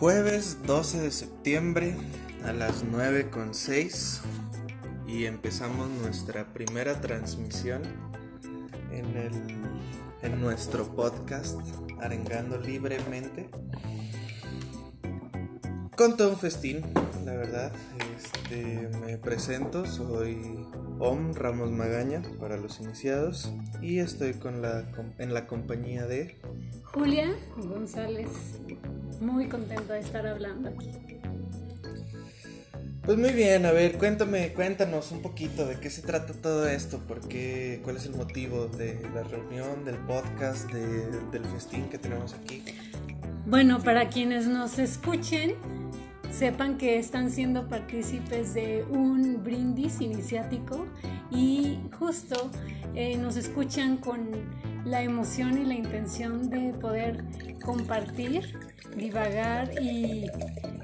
[0.00, 1.94] Jueves 12 de septiembre
[2.46, 4.22] a las 9.6
[5.06, 7.82] y empezamos nuestra primera transmisión
[8.90, 9.32] en, el,
[10.22, 11.60] en nuestro podcast
[12.00, 13.50] Arengando Libremente
[15.98, 16.80] con todo un festín,
[17.26, 17.70] la verdad.
[18.16, 20.64] Este, me presento, soy
[20.98, 26.38] Om Ramos Magaña para los iniciados y estoy con la, en la compañía de
[26.84, 28.30] Julia González.
[29.20, 30.90] Muy contenta de estar hablando aquí.
[33.02, 36.98] Pues muy bien, a ver, cuéntame, cuéntanos un poquito de qué se trata todo esto,
[36.98, 42.34] por qué, cuál es el motivo de la reunión, del podcast, del festín que tenemos
[42.34, 42.62] aquí.
[43.46, 45.54] Bueno, para quienes nos escuchen,
[46.30, 50.86] sepan que están siendo partícipes de un brindis iniciático
[51.30, 52.50] y justo
[52.94, 54.30] eh, nos escuchan con
[54.84, 57.24] la emoción y la intención de poder
[57.64, 58.58] compartir,
[58.96, 60.26] divagar y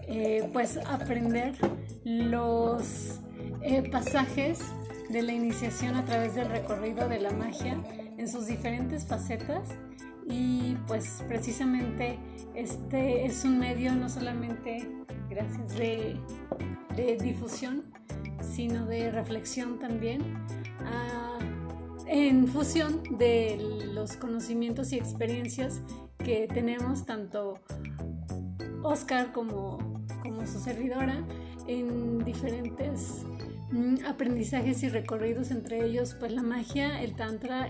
[0.09, 1.55] eh, pues aprender
[2.05, 3.21] los
[3.62, 4.61] eh, pasajes
[5.09, 7.77] de la iniciación a través del recorrido de la magia
[8.17, 9.69] en sus diferentes facetas.
[10.28, 12.19] Y pues precisamente
[12.55, 14.89] este es un medio no solamente
[15.28, 16.19] gracias de,
[17.21, 17.84] difusión,
[18.41, 20.23] sino de reflexión también,
[22.07, 23.59] en fusión de
[23.93, 25.81] los conocimientos y experiencias
[26.19, 27.61] que tenemos tanto
[28.83, 29.79] Oscar como,
[30.23, 31.25] como su servidora
[31.67, 33.23] en diferentes
[33.71, 37.69] mm, aprendizajes y recorridos, entre ellos pues la magia, el tantra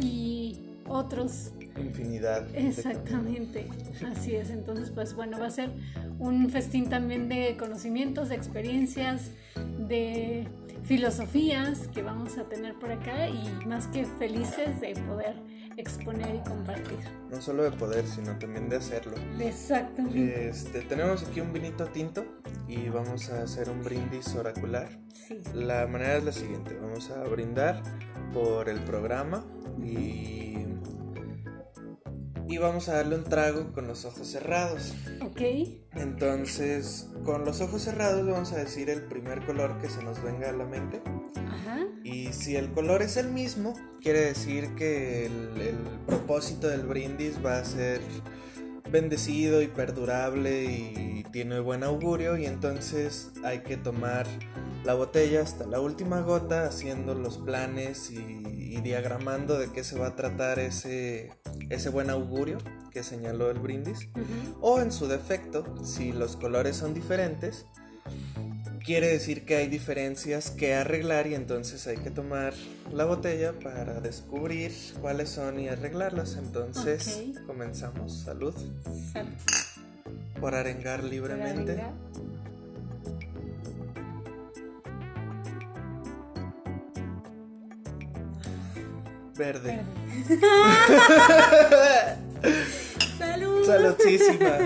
[0.00, 2.46] y otros infinidad.
[2.54, 3.68] Exactamente,
[4.10, 4.50] así es.
[4.50, 5.70] Entonces, pues bueno, va a ser
[6.18, 9.30] un festín también de conocimientos, de experiencias,
[9.78, 10.46] de
[10.84, 15.36] filosofías que vamos a tener por acá y más que felices de poder
[15.76, 16.98] exponer y compartir.
[17.30, 19.14] No solo de poder, sino también de hacerlo.
[19.40, 20.48] Exactamente.
[20.48, 22.24] Este, tenemos aquí un vinito tinto
[22.68, 24.88] y vamos a hacer un brindis oracular.
[25.54, 27.82] La manera es la siguiente, vamos a brindar
[28.32, 29.44] por el programa
[29.82, 30.64] y
[32.48, 34.94] y vamos a darle un trago con los ojos cerrados.
[35.20, 35.40] Ok.
[35.94, 40.48] Entonces, con los ojos cerrados vamos a decir el primer color que se nos venga
[40.48, 41.00] a la mente.
[41.46, 41.80] Ajá.
[42.04, 45.76] Y si el color es el mismo, quiere decir que el, el
[46.06, 48.00] propósito del brindis va a ser
[48.92, 54.26] bendecido y perdurable y tiene buen augurio y entonces hay que tomar
[54.84, 58.42] la botella hasta la última gota haciendo los planes y,
[58.82, 61.30] diagramando de qué se va a tratar ese,
[61.70, 62.58] ese buen augurio
[62.90, 64.08] que señaló el brindis.
[64.60, 67.66] O en su defecto, si los colores son diferentes,
[68.82, 72.52] quiere decir que hay diferencias que arreglar y entonces hay que tomar
[72.92, 76.36] la botella para descubrir cuáles son y arreglarlas.
[76.36, 78.22] Entonces comenzamos.
[78.22, 78.54] Salud.
[80.40, 81.82] Por arengar libremente.
[89.36, 89.82] Verde.
[90.28, 90.42] Salud.
[93.64, 94.58] Saludísima.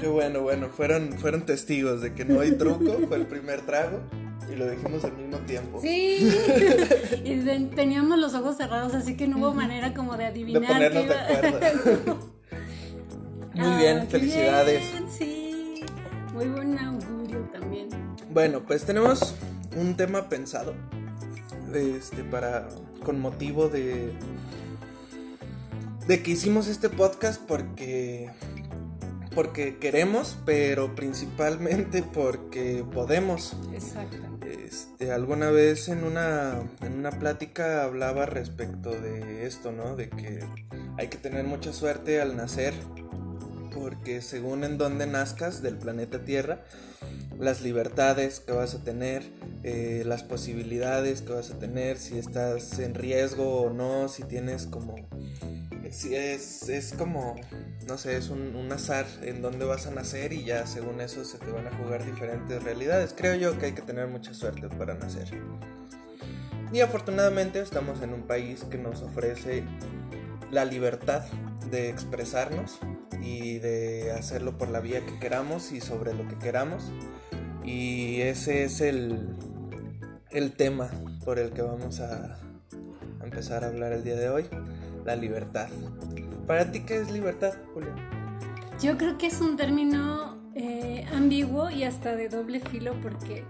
[0.00, 4.00] Qué bueno, bueno, fueron, fueron testigos de que no hay truco, fue el primer trago
[4.52, 5.80] y lo dijimos al mismo tiempo.
[5.80, 6.28] Sí.
[7.24, 7.40] y
[7.74, 10.62] teníamos los ojos cerrados, así que no hubo manera como de adivinar.
[10.62, 12.38] De ponernos de acuerdo.
[13.54, 14.84] Muy bien, ah, felicidades.
[15.10, 15.84] sí.
[16.32, 17.88] Muy buen augurio también.
[18.30, 19.34] Bueno, pues tenemos
[19.76, 20.74] un tema pensado.
[21.74, 22.68] Este, para.
[23.04, 24.12] con motivo de
[26.08, 28.30] de que hicimos este podcast porque
[29.34, 33.56] porque queremos, pero principalmente porque podemos.
[33.72, 34.16] Exacto.
[34.44, 39.94] Este, alguna vez en una, en una plática hablaba respecto de esto, ¿no?
[39.94, 40.40] De que
[40.96, 42.74] hay que tener mucha suerte al nacer,
[43.78, 46.60] porque según en dónde nazcas del planeta Tierra,
[47.38, 49.22] las libertades que vas a tener,
[49.62, 54.66] eh, las posibilidades que vas a tener, si estás en riesgo o no, si tienes
[54.66, 54.96] como
[55.90, 57.36] Sí, es, es como,
[57.86, 61.38] no sé, es un, azar en dónde vas a nacer y ya según eso se
[61.38, 63.14] te van a jugar diferentes realidades.
[63.16, 65.28] Creo yo que hay que tener mucha suerte para nacer.
[66.72, 69.64] Y afortunadamente estamos en un país que nos ofrece
[70.50, 71.24] la libertad
[71.70, 72.78] de expresarnos
[73.20, 76.90] y de hacerlo por la vía que queramos y sobre lo que queramos.
[77.64, 79.36] Y ese es el,
[80.30, 80.90] el tema
[81.24, 82.38] por el que vamos a
[83.22, 84.46] empezar a hablar el día de hoy
[85.04, 85.68] la libertad.
[86.46, 87.94] ¿Para ti qué es libertad, Julia?
[88.80, 93.44] Yo creo que es un término eh, ambiguo y hasta de doble filo porque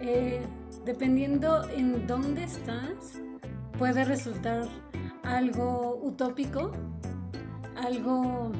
[0.00, 0.40] eh,
[0.84, 3.20] dependiendo en dónde estás,
[3.78, 4.68] puede resultar
[5.30, 6.72] algo utópico,
[7.76, 8.52] algo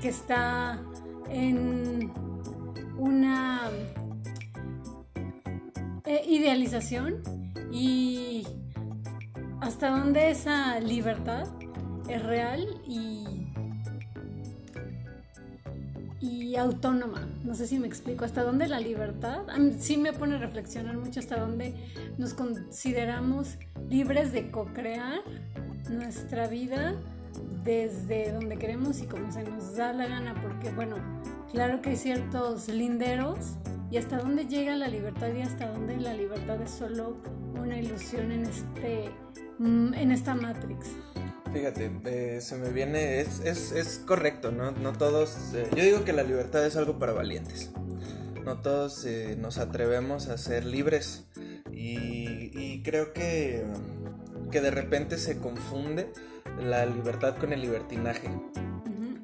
[0.00, 0.80] que está
[1.28, 2.10] en
[2.98, 3.70] una
[6.04, 7.22] eh, idealización
[7.70, 8.46] y
[9.60, 11.46] hasta dónde esa libertad
[12.08, 13.46] es real y,
[16.20, 17.28] y autónoma.
[17.44, 18.24] No sé si me explico.
[18.24, 19.42] ¿Hasta dónde la libertad?
[19.78, 21.74] sí me pone a reflexionar mucho hasta dónde
[22.18, 23.58] nos consideramos
[23.88, 25.20] libres de co-crear
[25.90, 26.94] nuestra vida
[27.64, 30.96] desde donde queremos y como se nos da la gana, porque bueno,
[31.50, 33.38] claro que hay ciertos linderos
[33.90, 37.16] y hasta dónde llega la libertad y hasta dónde la libertad es solo
[37.60, 39.10] una ilusión en este
[39.58, 40.88] mm, en esta matrix.
[41.52, 44.72] Fíjate, eh, se me viene, es, es, es correcto, ¿no?
[44.72, 47.70] No todos, eh, yo digo que la libertad es algo para valientes.
[48.42, 51.26] No todos eh, nos atrevemos a ser libres
[51.70, 53.64] y, y creo que,
[54.52, 56.12] que de repente se confunde
[56.60, 58.28] la libertad con el libertinaje.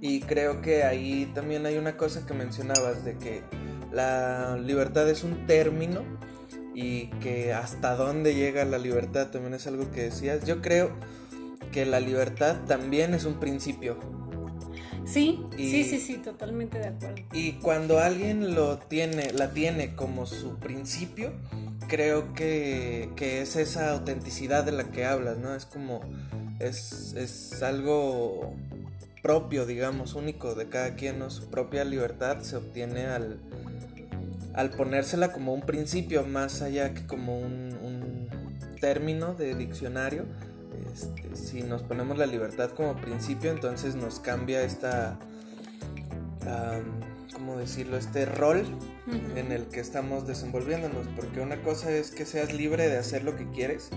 [0.01, 3.43] Y creo que ahí también hay una cosa que mencionabas de que
[3.93, 6.03] la libertad es un término
[6.75, 10.45] y que hasta dónde llega la libertad también es algo que decías.
[10.45, 10.91] Yo creo
[11.73, 14.18] que la libertad también es un principio.
[15.13, 17.23] Sí, sí, sí, sí, totalmente de acuerdo.
[17.33, 21.33] Y cuando alguien lo tiene, la tiene como su principio,
[21.89, 25.55] creo que, que es esa autenticidad de la que hablas, ¿no?
[25.55, 26.01] Es como,
[26.61, 28.55] es, es algo
[29.23, 31.31] propio, digamos, único de cada quien, ¿no?
[31.31, 33.41] Su propia libertad se obtiene al,
[34.53, 38.29] al ponérsela como un principio, más allá que como un, un
[38.79, 40.27] término de diccionario
[40.93, 45.19] este, si nos ponemos la libertad como principio, entonces nos cambia esta,
[47.33, 47.97] ¿cómo decirlo?
[47.97, 48.65] Este rol
[49.37, 53.37] en el que estamos desenvolviéndonos, porque una cosa es que seas libre de hacer lo
[53.37, 53.91] que quieres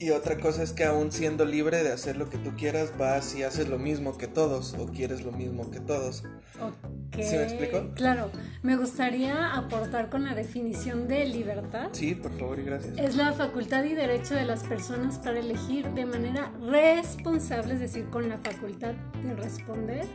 [0.00, 3.34] y otra cosa es que aún siendo libre de hacer lo que tú quieras, vas
[3.34, 6.24] y haces lo mismo que todos o quieres lo mismo que todos.
[7.12, 7.90] ¿Sí me explico?
[7.96, 8.30] Claro,
[8.62, 11.90] me gustaría aportar con la definición de libertad.
[11.92, 12.98] Sí, por favor y gracias.
[12.98, 18.06] Es la facultad y derecho de las personas para elegir de manera responsable, es decir,
[18.08, 20.06] con la facultad de responder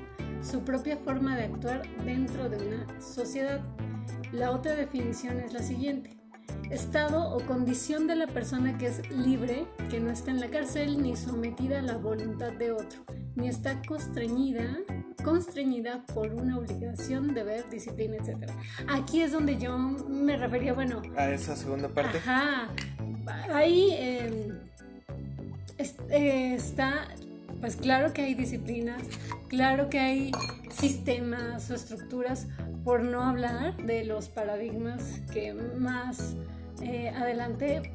[0.42, 3.62] su propia forma de actuar dentro de una sociedad.
[4.32, 6.15] La otra definición es la siguiente
[6.70, 11.02] estado o condición de la persona que es libre, que no está en la cárcel
[11.02, 13.06] ni sometida a la voluntad de otro,
[13.36, 14.78] ni está constreñida,
[15.24, 18.52] constreñida por una obligación, de ver disciplina, etc.
[18.88, 21.02] Aquí es donde yo me refería, bueno...
[21.16, 22.18] A esa segunda parte.
[22.18, 22.70] Ajá.
[23.52, 24.60] Ahí em,
[25.78, 27.08] eh, está
[27.66, 29.02] pues claro que hay disciplinas,
[29.48, 30.32] claro que hay
[30.70, 32.46] sistemas o estructuras,
[32.84, 36.36] por no hablar de los paradigmas que más
[36.84, 37.92] eh, adelante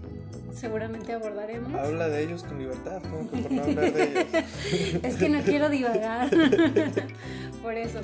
[0.53, 1.73] seguramente abordaremos.
[1.73, 5.05] Habla de ellos con libertad, ¿cómo por no hablar de ellos?
[5.05, 6.31] es que no quiero divagar,
[7.63, 8.01] por eso.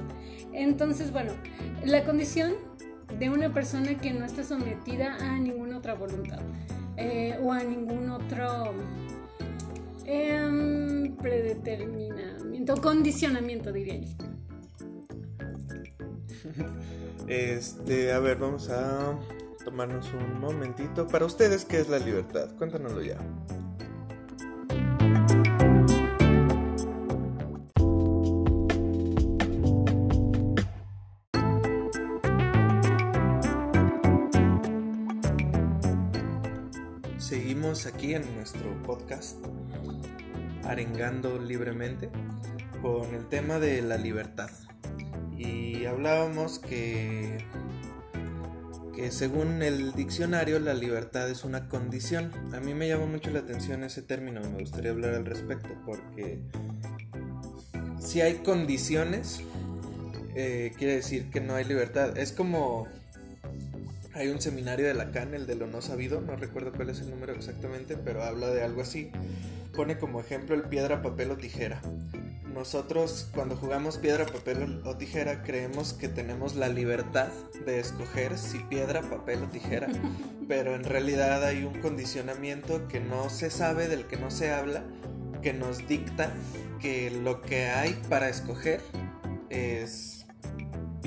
[0.52, 1.32] Entonces, bueno,
[1.84, 2.52] la condición
[3.18, 6.42] de una persona que no está sometida a ninguna otra voluntad
[6.96, 8.72] eh, o a ningún otro
[10.06, 14.16] eh, predeterminamiento, condicionamiento, diría yo.
[17.26, 19.18] Este, a ver, vamos a
[19.64, 21.08] tomarnos un momentito.
[21.08, 22.54] Para ustedes, ¿qué es la libertad?
[22.56, 23.18] Cuéntanoslo ya.
[37.18, 39.44] Seguimos aquí en nuestro podcast,
[40.68, 42.10] arengando libremente,
[42.82, 44.50] con el tema de la libertad.
[45.36, 47.38] Y hablábamos que
[48.96, 52.32] que según el diccionario la libertad es una condición.
[52.54, 56.40] A mí me llama mucho la atención ese término, me gustaría hablar al respecto, porque
[58.00, 59.42] si hay condiciones,
[60.34, 62.16] eh, quiere decir que no hay libertad.
[62.16, 62.88] Es como
[64.16, 67.10] hay un seminario de Lacan, el de lo no sabido, no recuerdo cuál es el
[67.10, 69.10] número exactamente, pero habla de algo así.
[69.74, 71.80] Pone como ejemplo el piedra, papel o tijera
[72.56, 77.28] nosotros cuando jugamos piedra, papel o tijera creemos que tenemos la libertad
[77.66, 79.88] de escoger si piedra, papel o tijera,
[80.48, 84.84] pero en realidad hay un condicionamiento que no se sabe, del que no se habla,
[85.42, 86.32] que nos dicta
[86.80, 88.80] que lo que hay para escoger
[89.50, 90.15] es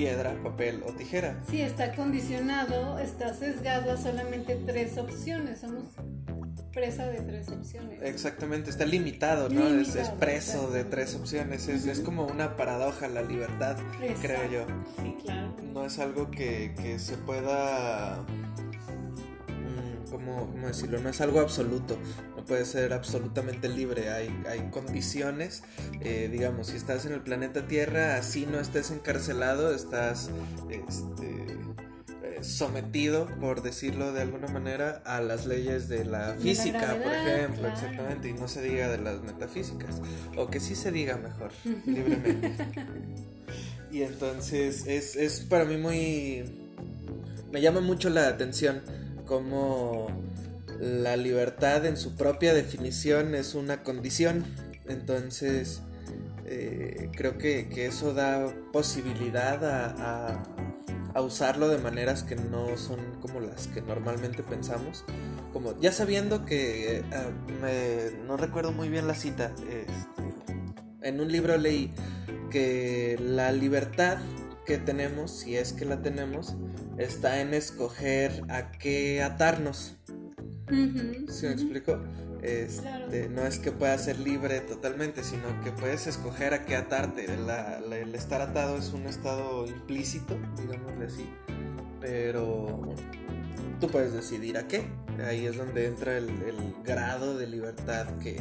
[0.00, 1.36] piedra, papel o tijera.
[1.50, 5.60] Sí, está condicionado, está sesgado a solamente tres opciones.
[5.60, 5.84] Somos
[6.72, 8.00] presa de tres opciones.
[8.02, 9.66] Exactamente, está limitado, ¿no?
[9.66, 11.68] es, preso de tres opciones.
[11.68, 13.76] Es, como una paradoja la libertad,
[14.22, 14.66] creo yo.
[15.02, 15.54] Sí, claro.
[15.74, 18.24] No es algo que, se pueda.
[20.10, 21.00] ¿Cómo, decirlo?
[21.00, 21.96] No es algo absoluto.
[22.36, 25.62] no puedes ser absolutamente libre, hay, hay condiciones,
[26.00, 30.30] eh, digamos, si estás en el planeta Tierra, así no estés encarcelado, estás
[30.68, 31.58] este,
[32.22, 37.68] eh, sometido, por decirlo de alguna manera, a las leyes de la física, por ejemplo,
[37.68, 40.00] exactamente, y no se diga de las metafísicas,
[40.36, 41.52] o que sí se diga mejor,
[41.86, 42.66] libremente.
[43.92, 46.44] y entonces es, es para mí muy...
[47.52, 48.80] Me llama mucho la atención
[49.30, 50.08] cómo
[50.80, 54.44] la libertad en su propia definición es una condición.
[54.88, 55.82] Entonces,
[56.46, 63.68] eh, creo que, eso da posibilidad a, usarlo de maneras que no son como las
[63.68, 65.04] que normalmente pensamos.
[65.52, 67.04] Como ya sabiendo que,
[67.68, 71.92] eh, no recuerdo muy bien la cita, este, en un libro leí
[72.50, 74.18] que la libertad
[74.66, 76.56] que tenemos, si es que la tenemos,
[77.00, 79.96] está en escoger a qué atarnos.
[80.68, 81.98] ¿Sí me explico?
[82.42, 87.26] Este, no es que puedas ser libre totalmente, sino que puedes escoger a qué atarte.
[87.26, 91.28] el estar atado es un estado implícito, digámosle así,
[92.00, 92.94] pero
[93.80, 94.86] tú puedes decidir a qué.
[95.26, 96.30] Ahí es donde entra el,
[96.82, 98.40] grado de libertad que,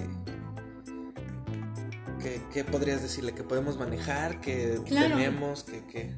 [2.54, 6.16] que, podrías decirle que podemos manejar, que tenemos, que, que...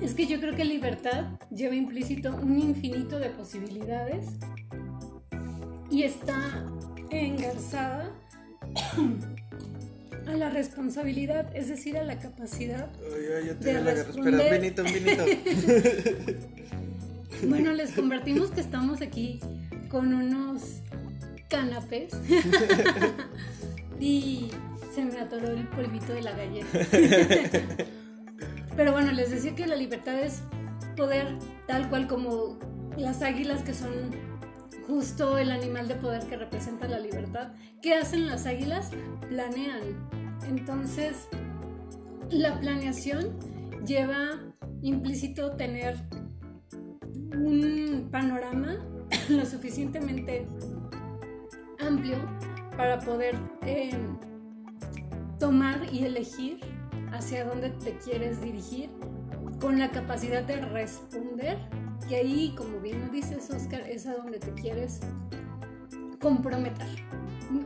[0.00, 4.26] Es que yo creo que libertad lleva implícito un infinito de posibilidades
[5.90, 6.66] y está
[7.10, 8.10] engarzada
[10.26, 14.74] a la responsabilidad, es decir, a la capacidad de responder.
[17.48, 19.40] bueno, les convertimos que estamos aquí
[19.88, 20.80] con unos
[21.48, 22.12] canapés
[24.00, 24.50] y
[24.94, 27.84] se me atoró el polvito de la galleta.
[28.76, 30.42] Pero bueno, les decía que la libertad es
[30.96, 32.58] poder, tal cual como
[32.96, 34.10] las águilas que son
[34.86, 37.52] justo el animal de poder que representa la libertad.
[37.80, 38.90] ¿Qué hacen las águilas?
[39.28, 40.08] Planean.
[40.48, 41.28] Entonces,
[42.30, 43.38] la planeación
[43.86, 44.40] lleva
[44.82, 45.96] implícito tener
[47.34, 48.76] un panorama
[49.28, 50.46] lo suficientemente
[51.78, 52.16] amplio
[52.76, 54.18] para poder em,
[55.38, 56.60] tomar y elegir
[57.14, 58.90] hacia dónde te quieres dirigir
[59.60, 61.58] con la capacidad de responder
[62.08, 65.00] y ahí, como bien dices, Oscar, es a donde te quieres
[66.20, 66.86] comprometer.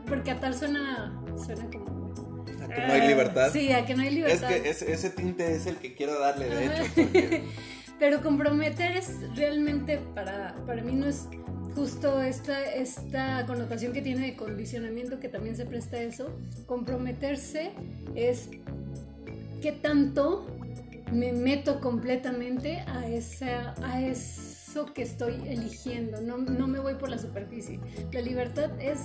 [0.07, 2.13] Porque a tal suena, suena como...
[2.61, 3.49] A que no hay libertad.
[3.51, 4.51] Sí, a que no hay libertad.
[4.51, 7.43] Es que ese, tinte es el que quiero darle, de hecho.
[7.99, 11.27] Pero comprometer es realmente, para, para mí no es
[11.75, 16.29] justo esta, esta connotación que tiene de condicionamiento que también se presta a eso.
[16.65, 17.71] Comprometerse
[18.15, 18.49] es
[19.61, 20.45] qué tanto
[21.11, 27.79] me meto completamente a, eso que estoy eligiendo, no, no me voy por la superficie.
[28.11, 28.99] La libertad es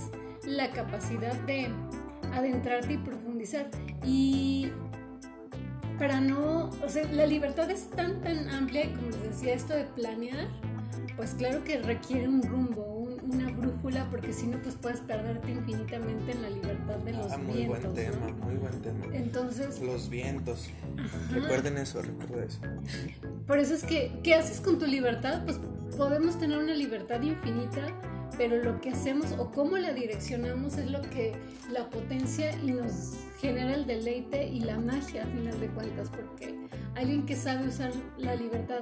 [0.45, 1.67] la capacidad de
[2.33, 3.69] adentrarte y profundizar.
[4.05, 4.71] Y
[5.97, 9.85] para no, o sea, la libertad es tan, tan amplia, como les decía, esto de
[9.85, 10.47] planear,
[11.15, 16.31] pues claro que requiere un rumbo, una brújula, porque si no, pues puedes perderte infinitamente
[16.31, 17.81] en la libertad de los ah, muy vientos.
[17.81, 19.05] Buen tema, Muy buen tema.
[19.13, 19.81] Entonces.
[19.81, 20.69] Los vientos.
[21.31, 22.59] Recuerden eso, recuerden eso.
[23.47, 25.43] Por eso es que, ¿qué haces con tu libertad?
[25.45, 25.59] Pues
[25.97, 27.87] podemos tener una libertad infinita,
[28.37, 31.33] pero lo que hacemos o cómo la direccionamos es lo que
[31.71, 36.55] la potencia y nos genera el deleite y la magia a final de cuentas, porque
[36.95, 38.81] alguien que sabe usar la libertad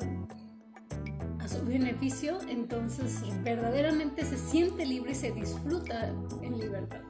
[1.44, 7.02] a su beneficio, entonces verdaderamente se siente libre y se disfruta en libertad.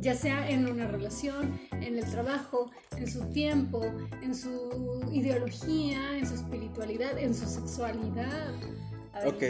[0.00, 3.82] Ya sea en una relación, en el trabajo, en su tiempo,
[4.22, 8.52] en su ideología, en su espiritualidad, en su sexualidad.
[9.26, 9.42] Ok,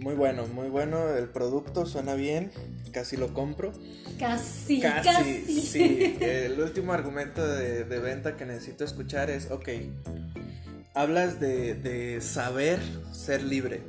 [0.00, 1.10] muy bueno, muy bueno.
[1.10, 2.50] El producto suena bien,
[2.92, 3.72] casi lo compro.
[4.18, 5.42] Casi, casi.
[5.60, 9.68] Sí, el último argumento de, de, venta que necesito escuchar es, ok,
[10.98, 12.80] hablas de, saber
[13.12, 13.82] ser libre,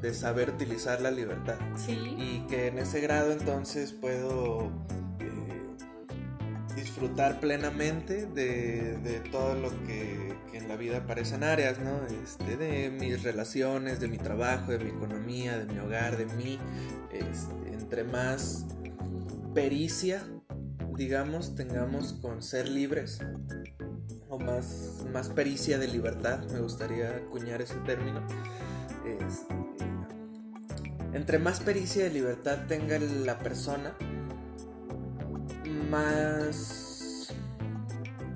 [0.00, 1.56] de saber utilizar la libertad.
[1.76, 1.98] Sí.
[2.16, 4.70] Y que en ese grado entonces puedo
[5.18, 12.06] eh, disfrutar plenamente de, todo lo que, en la vida aparecen áreas, ¿no?
[12.22, 16.56] Este, de mis relaciones, de mi trabajo, de mi economía, de mi hogar, de mí.
[17.10, 18.66] Este, entre más
[19.54, 20.22] pericia,
[20.96, 23.18] digamos, tengamos con ser libres,
[24.32, 28.26] o más, más pericia de libertad, me gustaría acuñar ese término.
[29.04, 29.54] Este,
[31.12, 33.94] entre más pericia de libertad tenga la persona,
[35.90, 37.28] más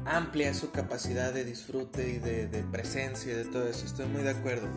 [0.05, 3.87] amplia es su capacidad de disfrute y de, de presencia y de todo eso.
[3.87, 4.69] Estoy muy de acuerdo.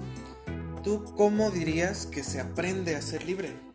[0.85, 3.68] ¿Tú cómo dirías que se aprende a ser libre?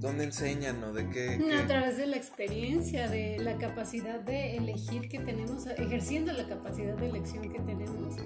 [0.00, 5.08] Dónde enseñan o de qué, A través de la experiencia, de la capacidad de elegir
[5.08, 8.16] que tenemos, ejerciendo la capacidad de elección que tenemos.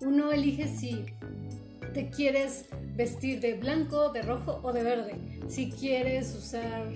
[0.00, 1.06] Uno elige si
[1.94, 5.14] te quieres vestir de blanco, de rojo o de verde.
[5.48, 6.92] Si quieres usar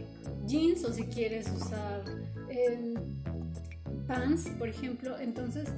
[0.47, 2.05] jeans o si quieres usar
[2.51, 2.95] em,
[4.07, 5.19] pants, por ejemplo.
[5.19, 5.69] Entonces,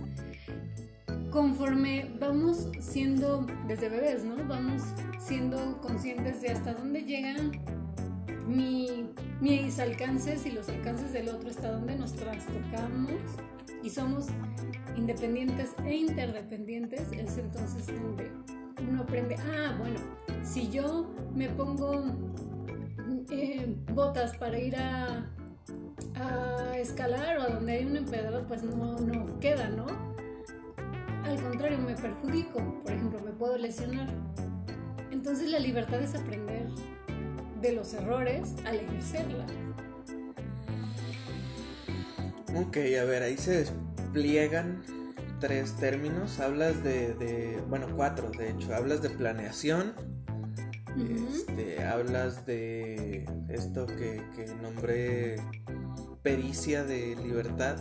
[1.30, 4.36] conforme vamos siendo desde bebés, ¿no?
[4.48, 4.82] Vamos
[5.20, 7.52] siendo conscientes de hasta dónde llegan
[8.50, 13.12] mis alcances y los alcances del otro, hasta dónde nos trastocamos
[13.82, 14.26] y somos
[14.96, 18.30] independientes e interdependientes, es entonces donde
[18.88, 19.98] uno aprende, ah, bueno,
[20.42, 22.04] si yo me pongo
[23.30, 25.30] eh, botas para ir a,
[26.14, 29.86] a escalar o a donde hay un emperador, pues no, no queda, ¿no?
[31.24, 34.08] Al contrario, me perjudico, por ejemplo, me puedo lesionar.
[35.10, 36.66] Entonces la libertad es aprender
[37.60, 39.46] de los errores al ejercerla.
[42.56, 44.82] Ok, a ver, ahí se despliegan
[45.40, 46.40] tres términos.
[46.40, 48.74] Hablas de, bueno, cuatro de hecho.
[48.74, 49.94] Hablas de planeación.
[51.28, 55.36] este, hablas de esto que, que nombré
[56.22, 57.76] pericia de libertad.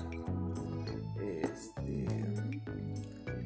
[1.19, 2.05] Este,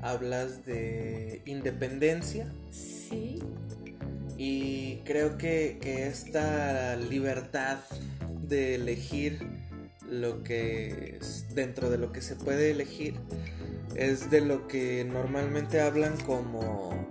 [0.02, 2.52] hablas de independencia.
[2.70, 3.42] Sí.
[4.38, 7.80] Y creo que, esta libertad
[8.42, 9.40] de elegir
[10.10, 13.16] lo que es dentro de lo que se puede elegir
[13.96, 17.08] es de lo que normalmente hablan como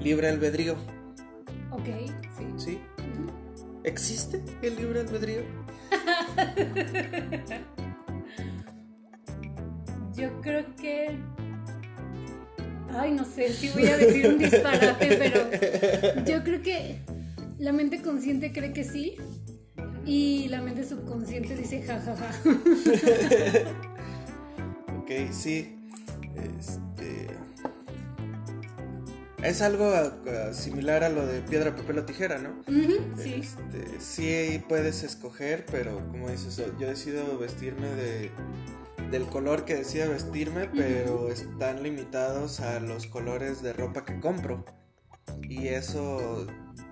[0.00, 0.76] libre albedrío.
[1.70, 1.86] Ok,
[2.36, 2.46] sí.
[2.56, 2.80] ¿Sí?
[3.84, 5.42] ¿Existe el libre albedrío?
[10.14, 11.18] Yo creo que
[12.94, 16.98] Ay, no sé si voy a decir un disparate, pero yo creo que
[17.58, 19.16] la mente consciente cree que sí
[20.04, 22.30] y la mente subconsciente dice jajaja.
[24.98, 25.76] ok, sí.
[26.58, 27.26] Este.
[29.42, 29.90] Es algo
[30.52, 32.62] similar a lo de piedra, papel o tijera, ¿no?
[33.16, 33.40] sí.
[33.40, 38.30] Este, sí puedes escoger, pero como dices, yo decido vestirme de
[39.10, 44.64] del color que decida vestirme, pero están limitados a los colores de ropa que compro.
[45.42, 46.46] Y eso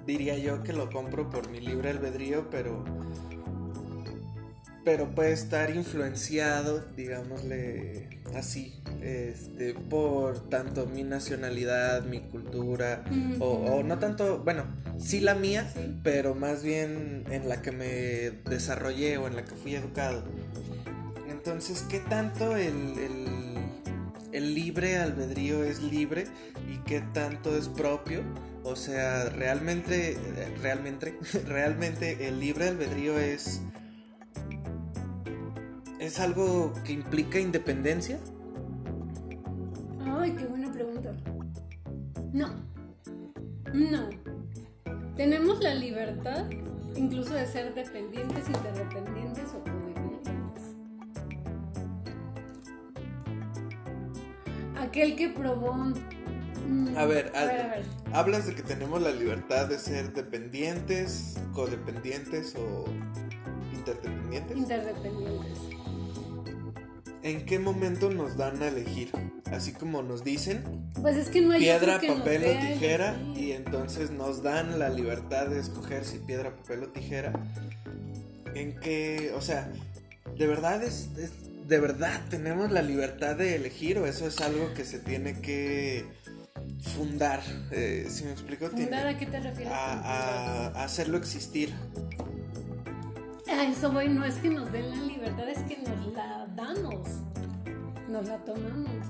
[0.07, 2.85] diría yo que lo compro por mi libre albedrío, pero
[4.89, 13.05] pero puede estar influenciado, digámosle así, este, por tanto mi nacionalidad, mi cultura,
[13.39, 14.65] o, no tanto, bueno,
[14.99, 15.71] sí la mía,
[16.03, 20.25] pero más bien en la que me desarrollé o en la que fui educado.
[21.49, 22.75] Entonces, ¿qué tanto el,
[24.33, 26.27] libre albedrío es libre
[26.71, 28.21] y qué tanto es propio?
[28.65, 30.19] O sea, realmente,
[30.61, 33.63] realmente, realmente el libre albedrío es,
[35.99, 38.19] es algo que implica independencia.
[40.05, 41.17] Ay, qué buena pregunta.
[42.31, 42.51] No,
[43.73, 44.11] no.
[45.17, 46.45] Tenemos la libertad
[46.95, 49.88] incluso de ser dependientes, interdependientes o
[54.89, 55.75] aquel que probó.
[56.67, 57.33] Mm, a, ver,
[58.13, 62.85] hablas de que tenemos la libertad de ser dependientes, codependientes o
[63.73, 64.57] interdependientes.
[64.57, 65.59] Interdependientes.
[67.23, 69.11] ¿En qué momento nos dan a elegir?
[69.51, 70.63] Así como nos dicen,
[71.01, 75.47] pues es que no hay piedra, papel o tijera, y entonces nos dan la libertad
[75.47, 77.33] de escoger si piedra, papel o tijera.
[78.55, 79.71] En qué, o sea,
[80.37, 81.11] de verdad es
[81.69, 86.07] ¿de verdad tenemos la libertad de elegir o eso es algo que se tiene que
[86.81, 87.43] fundar?
[87.71, 89.73] Eh, si me explico, ¿Fundar a qué te refieres?
[89.75, 91.75] A, hacerlo existir.
[93.47, 97.07] A eso voy, no es que nos den la libertad, es que nos la damos,
[98.09, 99.07] nos la tomamos.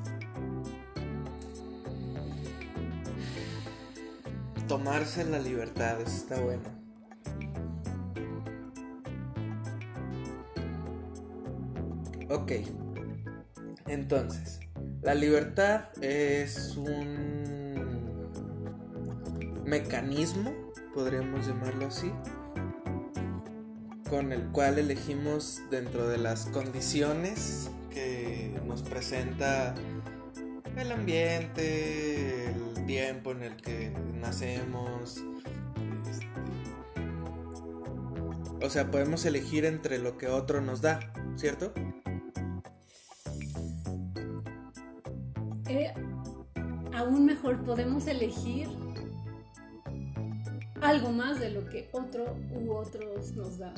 [4.67, 6.78] Tomarse la libertad, eso está bueno.
[12.31, 12.53] Ok.
[13.87, 14.61] Entonces,
[15.01, 18.29] la libertad es un
[19.65, 20.53] mecanismo,
[20.95, 22.13] podríamos llamarlo así,
[24.11, 29.75] con el cual elegimos dentro de las condiciones que nos presenta
[30.77, 35.25] el ambiente, el tiempo en el que nacemos.
[36.11, 36.27] Este,
[38.65, 41.01] o sea, podemos elegir entre lo que otro nos da,
[41.37, 41.73] ¿cierto?
[46.95, 48.69] Aún mejor podemos elegir
[50.81, 53.75] algo más de lo que otro u otros nos dan.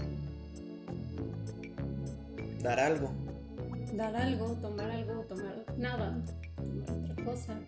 [2.62, 3.11] Dar algo.
[3.94, 6.18] Dar algo, tomar algo, tomar nada,
[6.57, 7.59] tomar otra cosa.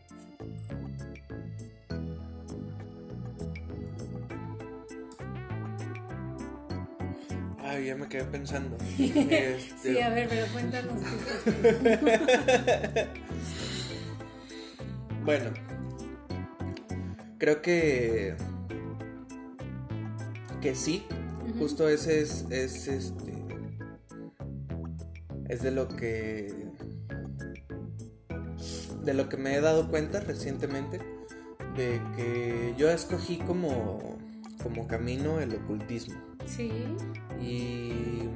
[7.64, 8.76] Ay, ya me quedé pensando.
[8.98, 11.00] Este, sí, a ver, pero cuéntanos.
[15.24, 15.50] bueno,
[17.38, 18.36] creo que
[20.60, 21.04] que sí,
[21.58, 23.32] justo ese es, es este
[25.48, 26.70] es de lo que
[29.04, 31.00] de lo que me he dado cuenta recientemente
[31.76, 34.18] de que yo escogí como
[34.62, 36.14] como camino el ocultismo.
[36.46, 36.70] Sí.
[37.40, 38.28] Y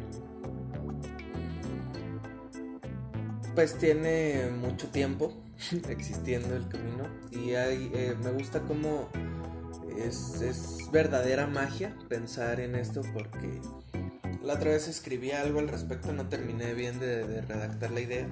[3.57, 5.33] pues tiene mucho tiempo
[5.89, 9.09] existiendo el camino y hay, eh, me gusta como
[9.99, 13.61] es, es, verdadera magia pensar en esto porque
[14.45, 18.29] la otra vez escribí algo al respecto, no terminé bien de, de redactar la idea,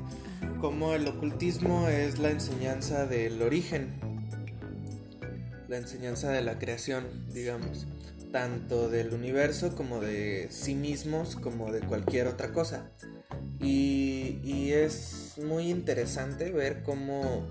[0.60, 3.98] como el ocultismo es la enseñanza del origen,
[5.68, 7.86] la enseñanza de la creación, digamos
[8.30, 12.90] tanto del universo como de sí mismos como de cualquier otra cosa.
[13.60, 17.46] Y, es muy interesante ver cómo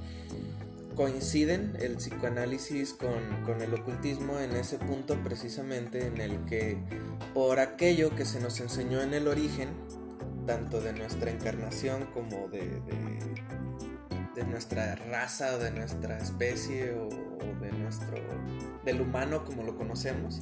[0.96, 6.78] coinciden el psicoanálisis con, el ocultismo en ese punto precisamente en el que
[7.34, 9.70] por aquello que se nos enseñó en el origen,
[10.46, 12.82] tanto de nuestra encarnación como de,
[14.36, 17.10] de, nuestra raza o de nuestra especie o
[17.62, 18.18] de nuestro
[18.86, 20.42] del humano como lo conocemos,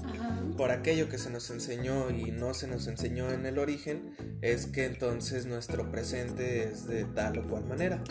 [0.58, 4.68] por aquello que se nos enseñó y no se nos enseñó en el origen, es
[4.68, 8.04] que entonces nuestro presente es de tal o cual manera.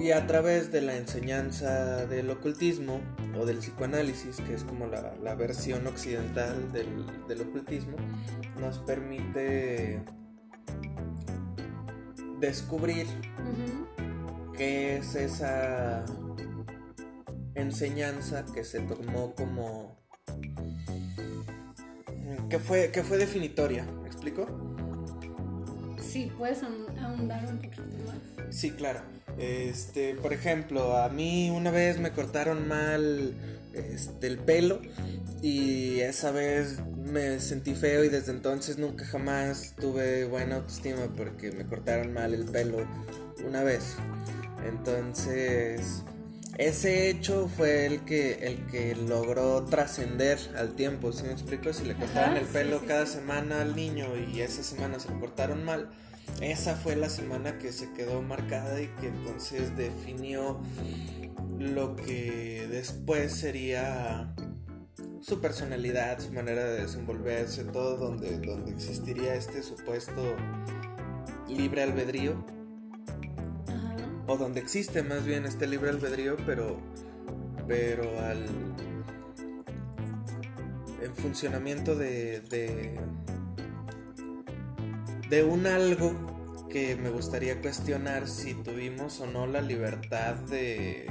[0.00, 3.02] Y a través de la enseñanza del ocultismo
[3.38, 7.98] o del psicoanálisis, que es como la, versión occidental del, ocultismo,
[8.58, 10.02] nos permite
[12.40, 13.06] descubrir
[14.56, 16.06] qué es esa
[17.54, 19.98] enseñanza que se tomó como
[22.48, 24.46] que fue que fue definitoria, ¿me explico?
[26.00, 28.54] Sí, puedes ahondar un poquito más.
[28.54, 29.00] Sí, claro.
[29.38, 33.34] Este, por ejemplo, a mí una vez me cortaron mal
[33.72, 34.80] este, el pelo
[35.40, 41.52] y esa vez me sentí feo y desde entonces nunca jamás tuve buena autoestima porque
[41.52, 42.78] me cortaron mal el pelo
[43.46, 43.96] una vez.
[44.66, 46.02] Entonces,
[46.60, 51.72] ese hecho fue el que, el que logró trascender al tiempo, ¿sí me explico?
[51.72, 55.64] Si le cortaban el pelo cada semana al niño y esa semana se lo cortaron
[55.64, 55.90] mal,
[56.42, 60.60] esa fue la semana que se quedó marcada y que entonces definió
[61.58, 64.34] lo que después sería
[65.22, 70.36] su personalidad, su manera de desenvolverse, todo donde, donde existiría este supuesto
[71.48, 72.59] libre albedrío
[74.30, 76.76] o donde existe más bien este libre albedrío, pero,
[77.66, 78.46] pero al
[81.02, 82.96] en funcionamiento de, de,
[85.28, 91.10] de un algo que me gustaría cuestionar si tuvimos o no la libertad de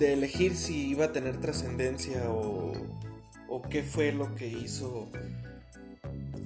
[0.00, 2.72] de elegir si iba a tener trascendencia o,
[3.48, 5.12] o qué fue lo que hizo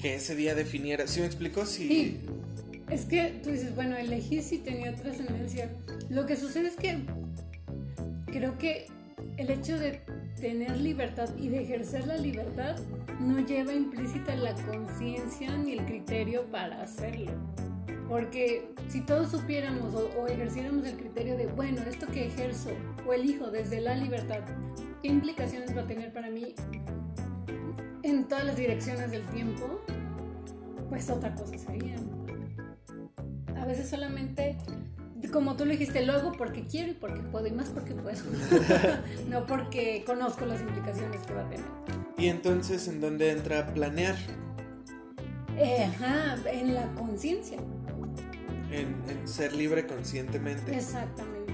[0.01, 1.07] que ese día definiera.
[1.07, 1.66] ¿Sí me explicó?
[1.66, 2.20] Si,
[2.90, 5.70] es que tú dices, bueno, elegí si tenía trascendencia.
[6.09, 6.98] Lo que sucede es que
[8.26, 8.87] creo que
[9.37, 10.00] el hecho de
[10.40, 12.76] tener libertad y de ejercer la libertad
[13.20, 17.31] no lleva implícita la conciencia ni el criterio para hacerlo.
[18.09, 22.70] Porque si todos supiéramos o, ejerciéramos el criterio de, bueno, esto que ejerzo
[23.07, 24.40] o elijo desde la libertad,
[25.00, 26.55] ¿qué implicaciones va a tener para mí
[28.03, 29.81] en todas las direcciones del tiempo?
[30.88, 31.94] Pues otra cosa sería
[33.61, 34.57] a veces solamente,
[35.33, 38.16] como tú lo dijiste, lo hago porque quiero y porque puedo y más porque puedo,
[39.29, 41.66] no porque conozco las implicaciones que va a tener.
[42.16, 44.16] ¿Y entonces en dónde entra planear?
[45.57, 47.59] Eh, ajá, en la conciencia.
[48.70, 50.75] En, ser libre conscientemente.
[50.75, 51.53] Exactamente.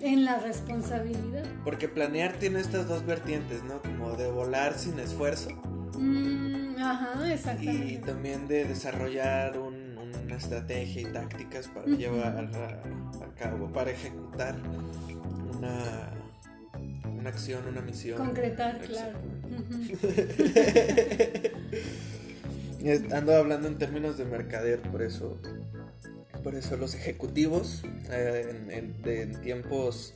[0.00, 1.44] En la responsabilidad.
[1.64, 3.80] Porque planear tiene estas dos vertientes, ¿no?
[3.80, 5.50] Como de volar sin esfuerzo.
[5.98, 7.92] Mm, ajá, exactamente.
[7.94, 9.65] Y también de desarrollar un
[10.26, 14.56] una estrategia y tácticas para llevar a, cabo, para ejecutar
[15.56, 16.10] una,
[17.04, 18.18] una acción, una misión.
[18.18, 19.18] Concretar, claro.
[23.12, 25.40] Ando hablando en términos de mercader, por eso
[26.42, 30.14] Por eso los ejecutivos eh, en, tiempos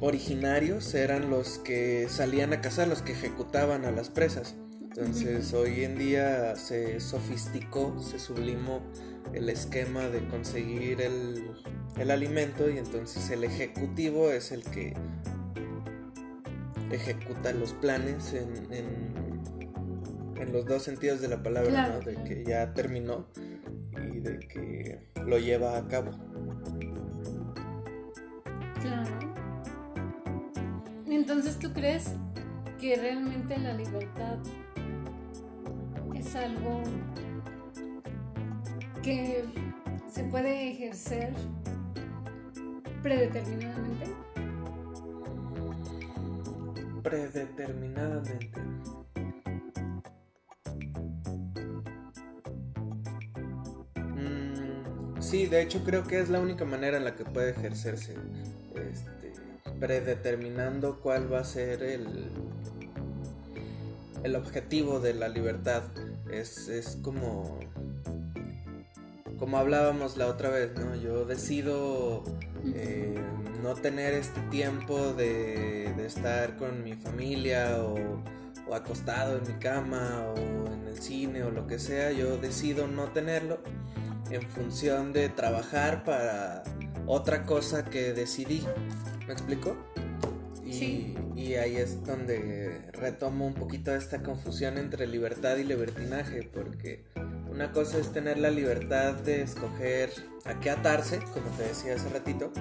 [0.00, 4.54] originarios eran los que salían a cazar, los que ejecutaban a las presas.
[4.98, 8.82] Entonces hoy en día se sofisticó, se sublimó
[9.32, 14.94] el esquema de conseguir el, alimento y entonces el ejecutivo es el que
[16.90, 23.28] ejecuta los planes en, en, los dos sentidos de la palabra, de que ya terminó
[24.12, 26.10] y de que lo lleva a cabo.
[28.80, 29.10] Claro.
[31.06, 32.10] Entonces, ¿tú crees
[32.80, 34.38] que realmente la libertad
[36.18, 36.82] es algo
[39.02, 39.44] que
[40.12, 41.32] se puede ejercer
[43.02, 44.06] predeterminadamente?
[47.02, 48.60] Predeterminadamente.
[53.94, 58.16] Mm, sí, de hecho creo que es la única manera en la que puede ejercerse.
[58.74, 59.32] Este,
[59.78, 62.30] predeterminando cuál va a ser el,
[64.24, 65.84] el objetivo de la libertad.
[66.30, 67.58] Es, es como
[69.38, 70.96] como hablábamos la otra vez, ¿no?
[70.96, 72.24] Yo decido
[72.74, 73.14] eh,
[73.62, 78.22] no tener este tiempo de, estar con mi familia o,
[78.74, 82.12] acostado en mi cama o en el cine o lo que sea.
[82.12, 83.60] Yo decido no tenerlo
[84.30, 86.62] en función de trabajar para
[87.06, 88.66] otra cosa que decidí.
[89.26, 89.76] ¿Me explico?
[90.84, 97.04] Y, y ahí es donde retomo un poquito esta confusión entre libertad y libertinaje, porque
[97.50, 100.10] una cosa es tener la libertad de escoger
[100.44, 102.52] a qué atarse, como te decía hace ratito,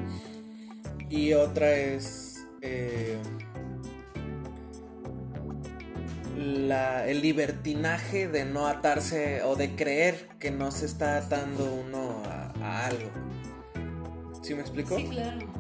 [1.10, 3.18] y otra es eh,
[6.38, 12.86] el libertinaje de no atarse o de creer que no se está atando uno a,
[12.88, 13.10] algo.
[14.42, 14.96] ¿Sí me explico?
[14.98, 15.57] Sí, claro.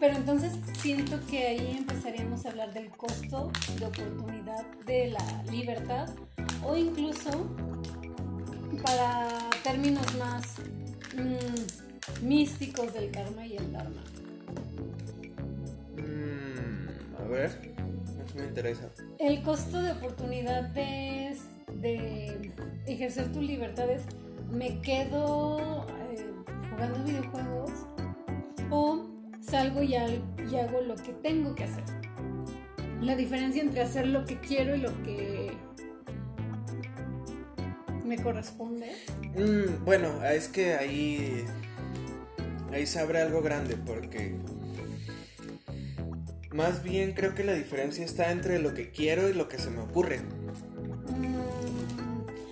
[0.00, 6.08] Pero entonces siento que ahí empezaríamos a hablar del costo de oportunidad de la libertad
[6.64, 7.30] o incluso
[8.82, 9.28] para
[9.62, 10.56] términos más
[11.14, 14.02] mm, místicos del karma y el dharma.
[15.98, 17.74] Mm, a ver,
[18.24, 18.90] eso me interesa.
[19.18, 21.36] El costo de oportunidad de,
[21.74, 22.52] de
[22.86, 24.04] ejercer tus libertades,
[24.50, 26.24] me quedo eh,
[26.70, 27.70] jugando videojuegos
[28.70, 29.09] o
[29.50, 31.84] salgo y hago lo que tengo que hacer.
[33.00, 35.52] La diferencia entre hacer lo que quiero y lo que
[38.10, 38.90] me corresponde?
[39.36, 41.44] Mm, bueno, es que ahí.
[42.72, 44.34] Ahí se abre algo grande porque.
[46.52, 49.70] Más bien creo que la diferencia está entre lo que quiero y lo que se
[49.70, 50.18] me ocurre.
[50.18, 51.36] Mm,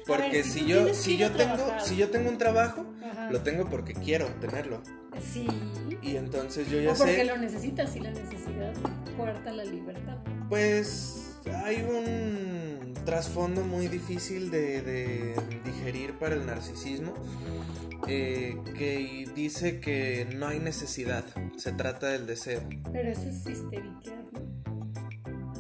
[0.06, 2.86] porque si, yo si yo tengo si yo tengo un trabajo,
[3.30, 4.80] lo tengo porque quiero tenerlo.
[5.20, 5.46] Sí.
[6.02, 7.18] Y entonces yo ya o porque sé.
[7.18, 8.72] Porque lo necesitas y la necesidad
[9.16, 10.16] corta la libertad.
[10.48, 17.14] Pues hay un trasfondo muy difícil de, digerir para el narcisismo,
[18.06, 21.24] eh, que dice que no hay necesidad,
[21.56, 22.60] se trata del deseo.
[22.92, 24.24] Pero eso es histeriquear,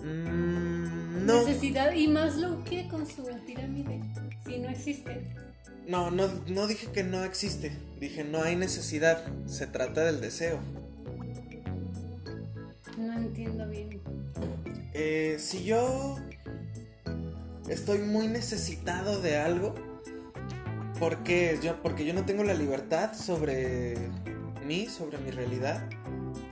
[0.04, 1.44] mm, ¿no?
[1.44, 4.00] Necesidad y más lo que con su pirámide,
[4.44, 5.47] si no existe.
[5.88, 10.60] No, no, no dije que no existe, dije no hay necesidad, se trata del deseo.
[12.98, 14.02] No entiendo bien.
[14.92, 16.18] Eh, si yo
[17.68, 19.74] estoy muy necesitado de algo.
[20.98, 23.94] Porque yo, porque yo no tengo la libertad sobre
[24.66, 25.88] mí, sobre mi realidad.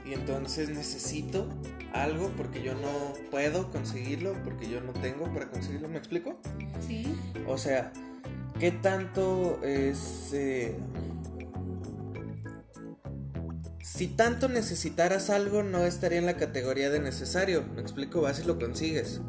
[0.05, 1.49] Y entonces necesito
[1.93, 5.89] algo porque yo no puedo conseguirlo, porque yo no tengo para conseguirlo.
[5.89, 6.39] ¿Me explico?
[6.87, 7.13] Sí.
[7.45, 7.91] O sea,
[8.59, 10.31] ¿qué tanto es...
[10.33, 10.75] Eh,
[13.81, 17.63] si tanto necesitaras algo, no estaría en la categoría de necesario.
[17.75, 19.21] Me explico, vas y lo consigues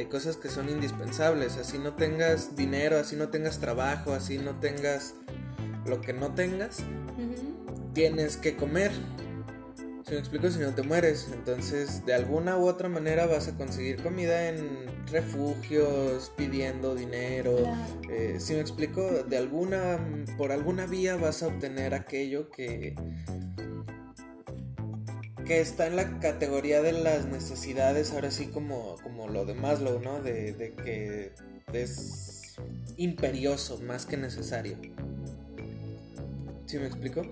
[0.00, 4.58] hay cosas que son indispensables, así no tengas dinero, así no tengas trabajo, así no
[4.58, 5.14] tengas
[5.84, 6.78] lo que no tengas,
[7.92, 8.92] tienes que comer.
[10.10, 13.56] Si me explico, si no te mueres, entonces de alguna u otra manera vas a
[13.56, 17.56] conseguir comida en refugios, pidiendo dinero.
[18.10, 20.00] Eh, si me explico, de alguna,
[20.36, 22.96] por alguna vía vas a obtener aquello que,
[25.46, 30.00] que está en la categoría de las necesidades, ahora sí como, como lo de Maslow,
[30.00, 30.20] ¿no?
[30.20, 31.34] De, de que
[31.72, 32.56] es
[32.96, 34.76] imperioso más que necesario.
[36.66, 37.22] ¿Sí me explico?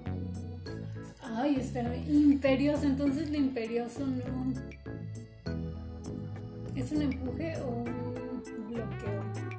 [1.41, 4.53] Ay, espera, imperioso, entonces lo imperioso no...
[6.75, 9.59] ¿Es un empuje o un bloqueo?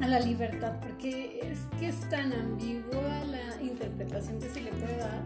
[0.00, 4.98] a la libertad, porque es que es tan ambigua la interpretación que se le puede
[4.98, 5.22] dar,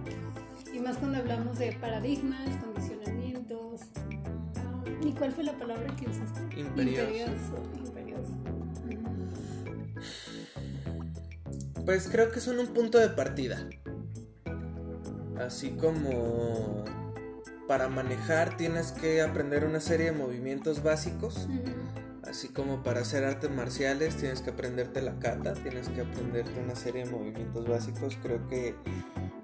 [0.72, 3.80] y más cuando hablamos de paradigmas, condicionamientos.
[5.02, 6.60] ¿Y cuál fue la palabra que usaste?
[6.60, 7.02] Imperioso.
[7.02, 7.56] Imperioso.
[7.76, 8.32] imperioso.
[11.84, 13.66] Pues creo que son un punto de partida.
[15.40, 16.84] Así como
[17.66, 21.48] para manejar tienes que aprender una serie de movimientos básicos.
[22.22, 26.74] Así como para hacer artes marciales tienes que aprenderte la kata, tienes que aprenderte una
[26.74, 28.18] serie de movimientos básicos.
[28.22, 28.74] Creo que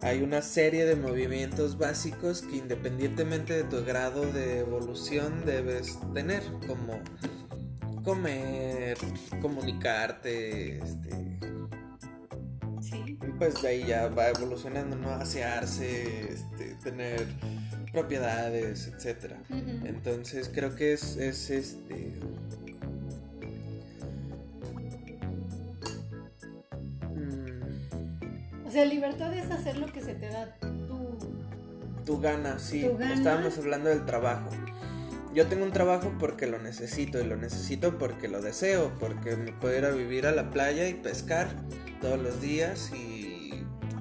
[0.02, 6.42] hay una serie de movimientos básicos que independientemente de tu grado de evolución debes tener,
[6.66, 7.00] como
[8.02, 8.98] comer,
[9.40, 11.33] comunicarte, este.
[13.38, 15.10] Pues de ahí ya va evolucionando, ¿no?
[15.10, 17.26] Asearse, este, tener
[17.92, 19.38] propiedades, etcétera.
[19.84, 22.12] Entonces creo que es, es este.
[27.14, 31.18] mm, O sea, libertad es hacer lo que se te da tú.
[32.04, 32.82] tu gana, sí.
[32.82, 33.14] Tu gana.
[33.14, 34.50] Estábamos hablando del trabajo.
[35.34, 39.52] Yo tengo un trabajo porque lo necesito y lo necesito porque lo deseo, porque me
[39.52, 41.48] puedo ir a vivir a la playa y pescar
[42.00, 43.13] todos los días y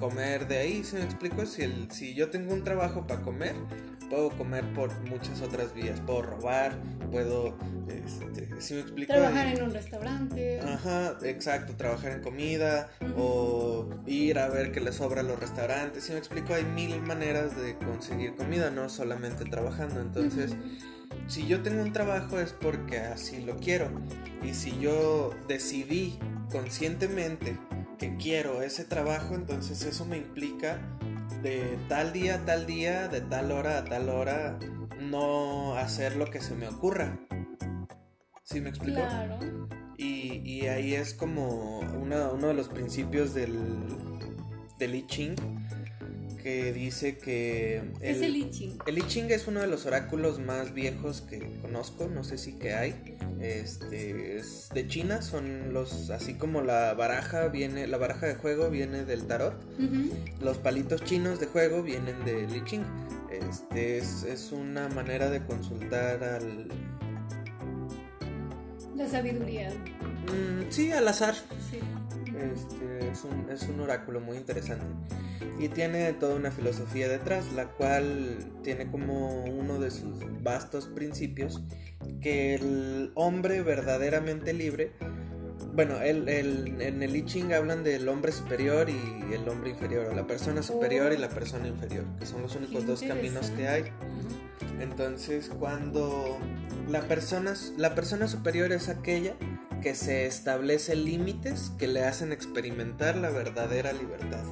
[0.04, 1.46] comer de ahí, ¿sí me explico?
[1.46, 3.56] Si, el, si yo tengo un trabajo para comer,
[4.10, 6.78] puedo comer por muchas otras vías, puedo robar,
[7.10, 9.13] puedo, este, ¿sí me explico?
[9.13, 10.60] Trabajar en un restaurante.
[10.60, 16.04] Ajá, exacto, trabajar en comida o ir a ver que le sobra a los restaurantes.
[16.04, 20.02] Si me explico, hay mil maneras de conseguir comida, no solamente trabajando.
[20.02, 20.58] Entonces,
[21.28, 23.88] si yo tengo un trabajo es porque así lo quiero.
[24.44, 26.20] Y si yo decidí
[26.52, 27.58] conscientemente
[28.10, 30.80] que quiero ese trabajo, entonces eso me implica
[31.42, 34.58] de tal día a tal día, de tal hora a tal hora,
[35.00, 37.18] no hacer lo que se me ocurra.
[38.44, 39.00] ¿Sí me explico?
[39.00, 39.39] Claro.
[39.98, 43.58] Y, y ahí es como una- uno de los principios del,
[44.80, 45.36] del I Ching
[46.44, 48.78] que dice que ¿Qué es el I Ching?
[48.86, 52.54] el I Ching es uno de los oráculos más viejos que conozco, no sé si
[52.60, 53.18] que hay.
[53.40, 58.70] Este es de China, son los así como la baraja viene, la baraja de juego
[58.70, 59.56] viene del tarot.
[60.42, 62.84] Los palitos chinos de juego vienen del I Ching.
[63.32, 66.68] Este es, es una manera de consultar al
[68.96, 69.70] La sabiduría.
[69.72, 71.34] mm, sí, al azar.
[71.72, 71.80] Sí.
[72.28, 74.84] Este, es, un, es un oráculo muy interesante
[75.60, 81.62] y tiene toda una filosofía detrás, la cual tiene como uno de sus vastos principios
[82.22, 84.92] que el hombre verdaderamente libre,
[85.74, 90.08] bueno, el, el- en el I Ching hablan del hombre superior y el hombre inferior,
[90.12, 93.68] o la persona superior y la persona inferior, que son los únicos dos caminos que
[93.68, 93.84] hay.
[94.80, 96.38] Entonces, cuando
[96.90, 99.36] la persona, la persona superior es aquella
[99.82, 104.44] que se establece límites que le hacen experimentar la verdadera libertad.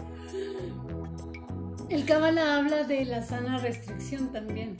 [1.92, 4.78] El Kabbalah habla de la sana restricción también,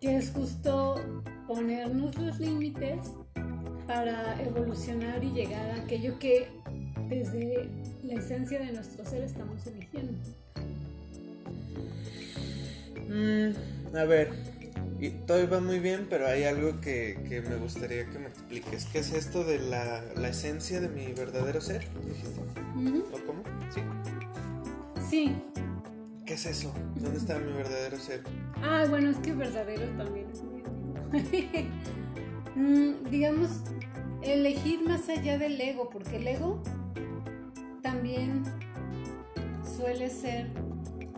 [0.00, 3.08] que es justo ponernos los límites
[3.84, 6.46] para evolucionar y llegar a aquello que
[7.08, 7.68] desde
[8.04, 10.12] la esencia de nuestro ser estamos eligiendo.
[13.08, 14.30] Mm, a ver,
[15.00, 18.84] y todo va muy bien, pero hay algo que, que me gustaría que me expliques.
[18.84, 21.88] ¿Qué es esto de la, la esencia de mi verdadero ser?
[22.06, 22.40] dijiste?
[23.12, 23.42] ¿O cómo?
[23.74, 23.80] ¿Sí?
[25.10, 25.57] Sí.
[26.28, 26.74] ¿Qué es eso?
[26.96, 28.22] ¿Dónde está mi verdadero ser?
[28.62, 30.62] Ah, bueno, es que verdadero también es muy
[32.54, 33.62] Mm, digamos,
[34.20, 36.62] elegir más allá del ego, porque el ego
[37.80, 38.42] también
[39.64, 40.50] suele ser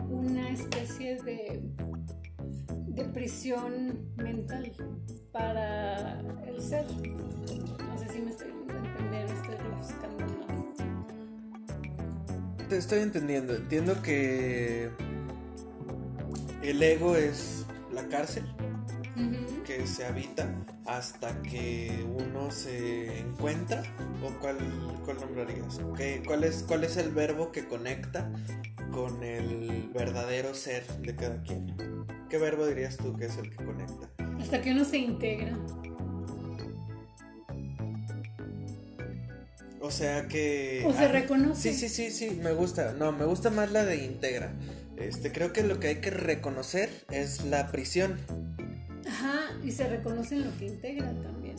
[0.09, 1.61] una especie de,
[2.87, 4.71] de prisión mental
[5.33, 6.85] para el ser.
[6.89, 10.30] No sé si me estoy entender, estoy buscando.
[12.71, 13.53] Te estoy entendiendo.
[13.53, 14.89] Entiendo que
[16.63, 18.45] el ego es la cárcel
[19.65, 20.49] que se habita
[20.85, 23.83] hasta que uno se encuentra.
[24.23, 24.55] ¿O cuál,
[25.03, 25.81] cuál nombrarías?
[25.97, 28.31] ¿Qué- cuál, es, ¿Cuál es el verbo que conecta
[28.93, 31.75] con el verdadero ser de cada quien?
[32.29, 34.09] ¿Qué verbo dirías tú que es el que conecta?
[34.39, 35.57] Hasta que uno se integra.
[39.81, 40.83] O sea que...
[40.85, 41.73] O se ah, reconoce.
[41.73, 42.93] Sí, sí, sí, sí, me gusta.
[42.93, 44.53] No, me gusta más la de integra.
[44.97, 48.19] Este, creo que lo que hay que reconocer es la prisión.
[49.07, 51.55] Ajá, y se reconoce en lo que integra también.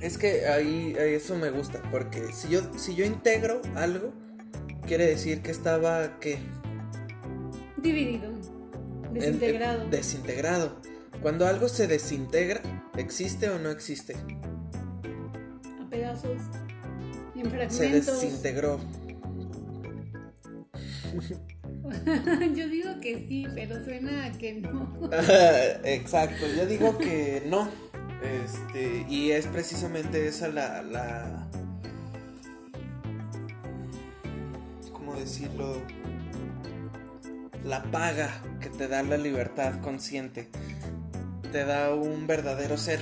[0.00, 4.12] Es que ahí, ahí eso me gusta, porque si yo, si yo integro algo,
[4.86, 6.38] quiere decir que estaba, ¿qué?
[7.76, 8.32] Dividido,
[9.12, 9.84] desintegrado.
[9.84, 10.80] en- desintegrado.
[11.22, 12.60] Cuando algo se desintegra,
[12.96, 14.16] ¿existe o no existe?
[15.80, 16.42] a pedazos.
[17.68, 18.80] Se desintegró.
[22.54, 25.10] yo digo que sí, pero suena a que no.
[25.84, 27.68] Exacto, yo digo que no.
[28.22, 31.48] Este, y es precisamente esa la, la
[34.92, 35.80] ¿cómo decirlo?
[37.64, 40.48] La paga que te da la libertad consciente.
[41.52, 43.00] Te da un verdadero ser.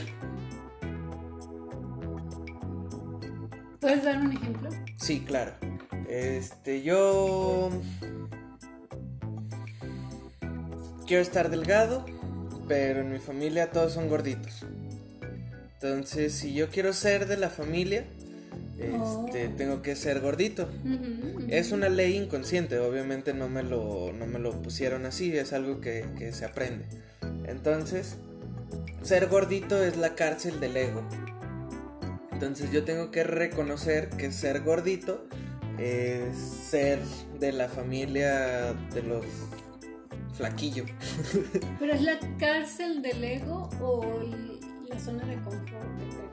[3.84, 4.70] ¿Puedes dar un ejemplo?
[4.96, 5.52] Sí, claro.
[6.08, 7.70] Este, yo
[11.06, 12.06] quiero estar delgado,
[12.66, 14.64] pero en mi familia todos son gorditos.
[15.74, 18.06] Entonces, si yo quiero ser de la familia,
[18.78, 19.54] este, oh.
[19.54, 20.66] tengo que ser gordito.
[21.48, 25.82] Es una ley inconsciente, obviamente no me lo, no me lo pusieron así, es algo
[25.82, 26.86] que, que se aprende.
[27.46, 28.16] Entonces,
[29.02, 31.06] ser gordito es la cárcel del ego.
[32.34, 35.24] Entonces yo tengo que reconocer que ser gordito
[35.78, 36.98] es ser
[37.38, 39.24] de la familia de los
[40.32, 40.90] flaquillos.
[41.78, 44.04] ¿Pero es la cárcel del ego o
[44.88, 46.24] la zona de confort del ego?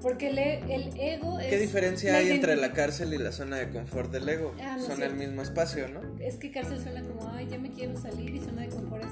[0.00, 1.48] Porque el, e, ego es...
[1.48, 4.54] ¿Qué diferencia hay entre la cárcel y la zona de confort del ego?
[4.60, 6.00] Ah, Son el mismo espacio, ¿no?
[6.20, 9.10] Es que cárcel suena como, ay, ya me quiero salir y zona de confort es,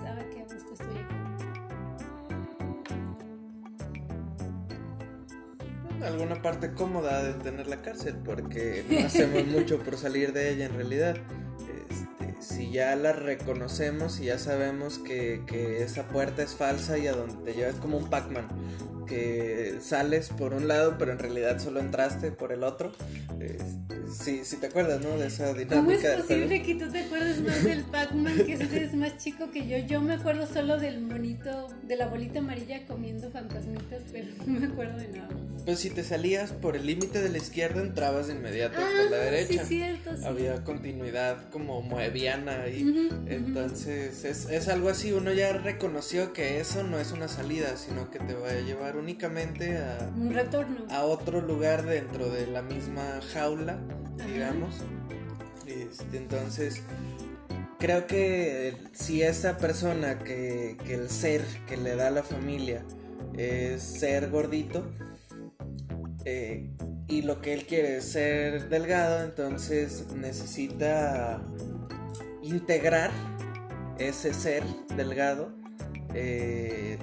[6.05, 10.67] alguna parte cómoda de tener la cárcel porque no hacemos mucho por salir de ella
[10.67, 11.17] en realidad.
[11.91, 17.07] Este, si ya la reconocemos y ya sabemos que, que, esa puerta es falsa y
[17.07, 18.49] a donde te llevas como un Pac-Man,
[19.13, 22.93] que sales por un lado pero en realidad solo entraste por el otro.
[23.41, 25.17] Este, Sí, sí te acuerdas, ¿no?
[25.17, 25.77] De esa dinámica.
[25.77, 29.67] ¿Cómo es posible que tú te acuerdes más del Pac-Man, que eres más chico que
[29.67, 29.79] yo?
[29.79, 34.67] Yo me acuerdo solo del monito, de la bolita amarilla comiendo fantasmitas, pero no me
[34.67, 35.29] acuerdo de nada.
[35.65, 39.17] Pues si te salías por el límite de la izquierda, entrabas de inmediato por la
[39.17, 39.65] ah, derecha.
[39.65, 40.25] Sí, cierto, sí.
[40.25, 43.11] Había continuidad como moebiana ahí.
[43.27, 45.13] Entonces, es, es algo así.
[45.13, 48.97] Uno ya reconoció que eso no es una salida, sino que te va a llevar
[49.03, 50.11] únicamente a.
[50.17, 50.87] Un retorno.
[50.91, 53.79] A otro lugar dentro de la misma jaula
[54.27, 54.77] digamos.
[55.67, 56.83] Este, entonces,
[57.79, 62.85] creo que si esa persona que, el ser que le da a la familia
[63.37, 64.85] es ser gordito,
[66.25, 66.71] eh,
[67.09, 71.43] y lo que él quiere es ser delgado, entonces necesita
[72.43, 73.11] integrar
[73.99, 74.63] ese ser
[74.97, 75.53] delgado
[76.15, 76.99] eh,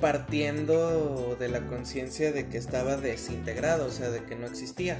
[0.00, 4.98] partiendo de la conciencia de que estaba desintegrado, o sea, de que no existía.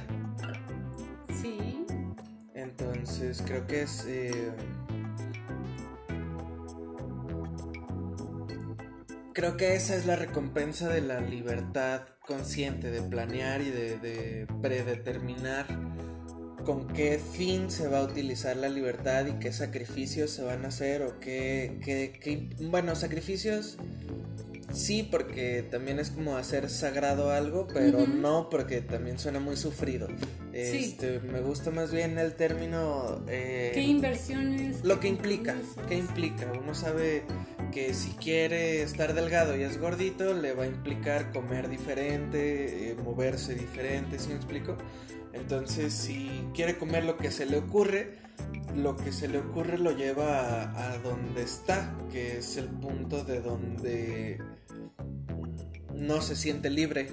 [2.53, 4.05] Entonces creo que es...
[4.07, 4.51] Eh,
[9.33, 15.65] creo que esa es la recompensa de la libertad consciente, de planear y de, predeterminar
[16.65, 20.67] con qué fin se va a utilizar la libertad y qué sacrificios se van a
[20.67, 23.77] hacer o qué, qué bueno, sacrificios
[24.73, 30.07] Sí, porque también es como hacer sagrado algo, pero no porque también suena muy sufrido.
[30.53, 33.23] Este, Me gusta más bien el término...
[33.27, 34.83] Eh, ¿Qué inversiones?
[34.83, 35.55] Lo que implica,
[35.87, 36.51] ¿qué implica?
[36.59, 37.23] Uno sabe
[37.71, 42.95] que si quiere estar delgado y es gordito, le va a implicar comer diferente, eh,
[42.95, 44.77] moverse diferente, ¿sí me explico?
[45.33, 48.17] Entonces, si quiere comer lo que se le ocurre,
[48.75, 53.23] lo que se le ocurre lo lleva a, a donde está, que es el punto
[53.23, 54.39] de donde
[56.01, 57.09] no se siente libre.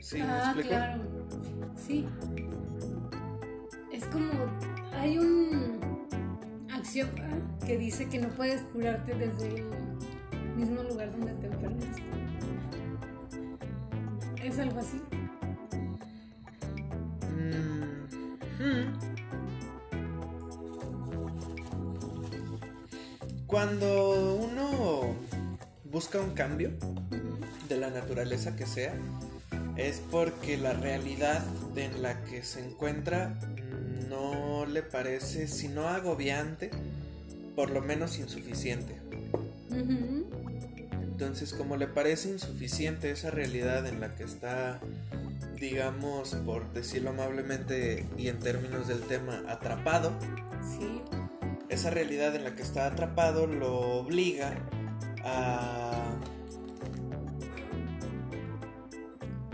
[0.00, 0.18] ¿Sí?
[0.22, 1.02] Ah, claro.
[1.76, 2.06] Sí.
[3.92, 4.32] Es como.
[4.92, 5.80] Hay un
[6.72, 7.12] axioma
[7.66, 9.64] que dice que no puedes curarte desde el
[10.56, 12.02] mismo lugar donde te enfermaste.
[14.42, 15.00] ¿Es algo así?
[17.36, 18.98] Mm, hmm.
[23.46, 25.16] Cuando uno
[25.94, 26.72] busca un cambio,
[27.68, 28.92] de la naturaleza que sea,
[29.76, 31.40] es porque la realidad
[31.76, 33.38] en la que se encuentra
[34.08, 36.72] no le parece, si no agobiante,
[37.54, 38.96] por lo menos insuficiente.
[40.90, 44.80] Entonces, como le parece insuficiente esa realidad en la que está,
[45.60, 50.12] digamos, por decirlo amablemente y en términos del tema, atrapado,
[51.68, 54.58] esa realidad en la que está atrapado lo obliga
[55.24, 56.04] a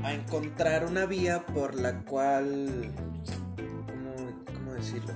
[0.03, 2.91] a encontrar una vía por la cual...
[4.55, 5.13] ¿Cómo, decirlo?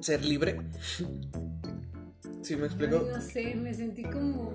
[0.00, 0.60] Ser libre.
[2.42, 3.04] ¿Sí me explico?
[3.10, 4.52] no sé, me sentí como...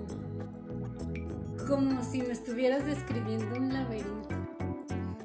[1.68, 4.28] como si me estuvieras describiendo un laberinto.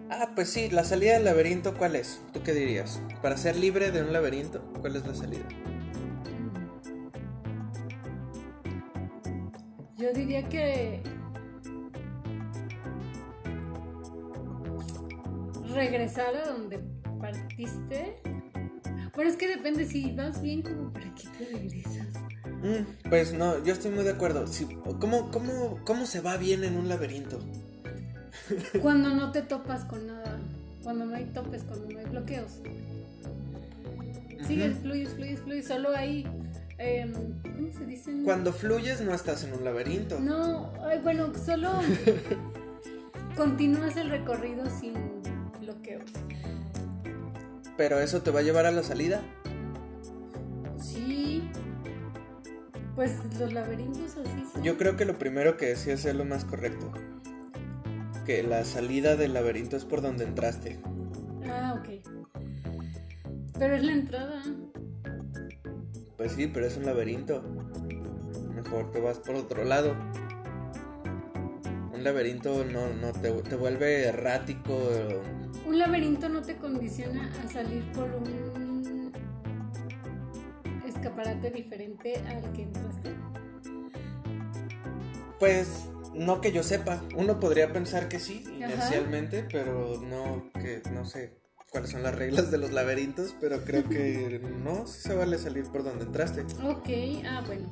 [0.09, 2.19] Ah, pues sí, la salida del laberinto, ¿cuál es?
[2.33, 2.99] ¿Tú qué dirías?
[3.21, 5.45] Para ser libre de un laberinto, ¿cuál es la salida?
[10.07, 11.01] Yo diría que
[15.73, 16.79] regresar a donde
[17.19, 18.15] partiste.
[19.13, 22.07] Bueno, es que depende si vas bien como para qué te regresas.
[22.45, 24.47] Mm, pues no, yo estoy muy de acuerdo.
[24.47, 27.41] Si, ¿cómo, cómo, ¿Cómo se va bien en un laberinto?
[28.81, 30.39] Cuando no te topas con nada.
[30.83, 32.61] Cuando no hay topes, cuando no hay bloqueos.
[34.47, 35.67] Sigues, fluyes, fluyes, fluyes.
[35.67, 36.25] Solo hay.
[36.77, 38.11] Em, ¿Cómo se dice?
[38.23, 40.19] Cuando fluyes no estás en un laberinto.
[40.19, 41.71] No, ay, bueno, solo
[43.35, 44.93] continúas el recorrido sin
[45.59, 46.03] bloqueos.
[47.77, 49.21] Pero eso te va a llevar a la salida.
[50.81, 51.49] Sí.
[52.95, 54.63] Pues los laberintos así son.
[54.63, 56.91] Yo creo que lo primero que decía es lo más correcto.
[58.25, 60.79] Que la salida del laberinto es por donde entraste.
[61.47, 61.89] Ah, ok.
[63.59, 64.43] Pero es la entrada.
[66.17, 67.43] Pues sí, pero es un laberinto.
[68.55, 69.95] Mejor te vas por otro lado.
[71.93, 74.75] Un laberinto no, no te, te vuelve errático.
[75.65, 79.11] Un laberinto no te condiciona a salir por un
[80.87, 83.13] escaparate diferente al que entraste.
[85.39, 87.03] Pues no que yo sepa.
[87.15, 88.55] Uno podría pensar que sí, Ajá.
[88.55, 91.46] inercialmente, pero no que no sé
[91.77, 95.65] cuáles son las reglas de los laberintos, pero creo que no, sí se vale salir
[95.65, 96.41] por donde entraste.
[96.63, 96.89] Ok,
[97.23, 97.71] ah, bueno.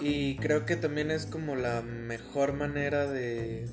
[0.00, 3.68] Y creo que también es como la mejor manera de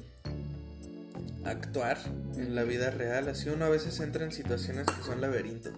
[1.45, 1.99] actuar
[2.37, 3.29] en la vida real.
[3.29, 5.69] Así uno a veces entra en situaciones que son laberinto.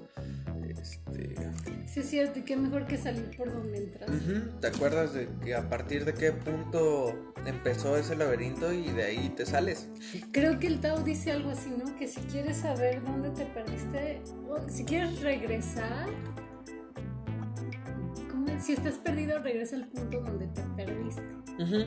[1.91, 4.09] Sí, es cierto, y qué mejor que salir por donde entras.
[4.09, 9.03] ujú, ¿Te acuerdas de que a partir de qué punto empezó ese laberinto y de
[9.03, 9.87] ahí te sales?
[10.31, 11.95] Creo que el Tao dice algo así, ¿no?
[11.95, 16.05] Que si quieres saber dónde te perdiste, o si quieres regresar,
[18.29, 18.47] ¿cómo?
[18.61, 21.23] si estás perdido, regresa al punto donde te perdiste.
[21.57, 21.85] Ujú.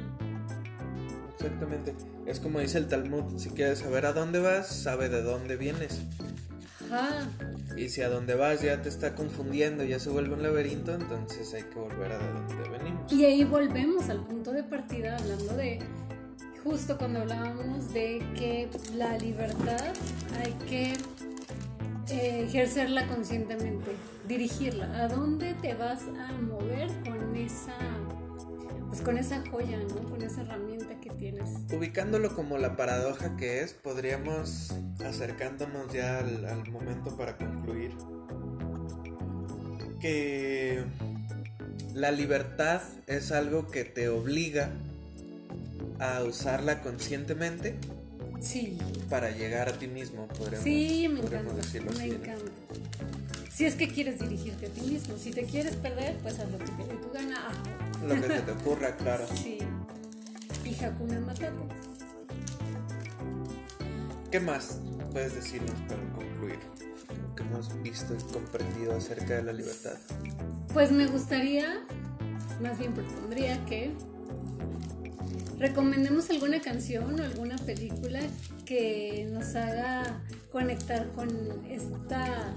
[1.34, 1.94] Exactamente.
[2.26, 6.02] Es como dice el Talmud, si quieres saber a dónde vas, sabe de dónde vienes.
[6.92, 7.28] Ajá,
[7.76, 11.52] Y si a dónde vas ya te está confundiendo, ya se vuelve un laberinto, entonces
[11.54, 13.12] hay que volver a de donde venimos.
[13.12, 15.78] y ahí volvemos al punto de partida hablando de
[16.62, 19.92] justo cuando hablábamos de que la libertad
[20.44, 20.92] hay que
[22.10, 23.92] eh, ejercerla conscientemente,
[24.28, 25.02] dirigirla.
[25.02, 27.74] ¿A dónde te vas a mover con esa,
[28.88, 30.08] pues con esa joya, ¿no?
[30.10, 31.48] Con esa herramienta tienes.
[31.72, 37.92] Ubicándolo como la paradoja que es, podríamos, acercándonos ya al, al momento para concluir,
[40.00, 40.82] que
[41.94, 44.70] la libertad es algo que te obliga
[46.00, 47.76] a usarla conscientemente
[48.40, 48.76] Sí,
[49.08, 52.08] para llegar a ti mismo, podríamos, sí, me podríamos encanta, decirlo me así.
[52.08, 52.14] ¿no?
[52.16, 52.52] encanta.
[53.52, 56.58] Si es que quieres dirigirte a ti mismo, si te quieres perder, pues haz lo
[56.58, 57.48] que te dé tu gana.
[58.04, 59.24] Lo que se te ocurra, claro.
[59.36, 59.58] Sí.
[60.72, 61.52] Y Hakuna Matata.
[64.30, 64.80] ¿Qué más
[65.12, 66.58] puedes decirnos para concluir?
[67.08, 69.98] Lo que hemos visto y comprendido acerca de la libertad.
[70.72, 71.84] Pues me gustaría,
[72.62, 73.90] más bien propondría que
[75.58, 78.20] recomendemos alguna canción o alguna película
[78.64, 81.28] que nos haga conectar con
[81.68, 82.54] esta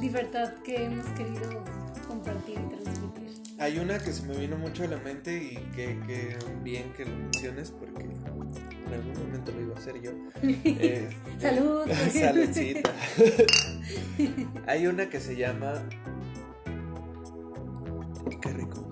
[0.00, 1.64] libertad que hemos querido
[2.06, 3.27] compartir y transmitir.
[3.58, 7.04] Hay una que se me vino mucho a la mente y que, que bien que
[7.04, 10.12] lo menciones porque en algún momento lo iba a hacer yo.
[10.42, 11.86] Este, Salud.
[12.12, 12.92] Saludcita.
[14.66, 15.82] Hay una que se llama.
[18.40, 18.84] Qué rico.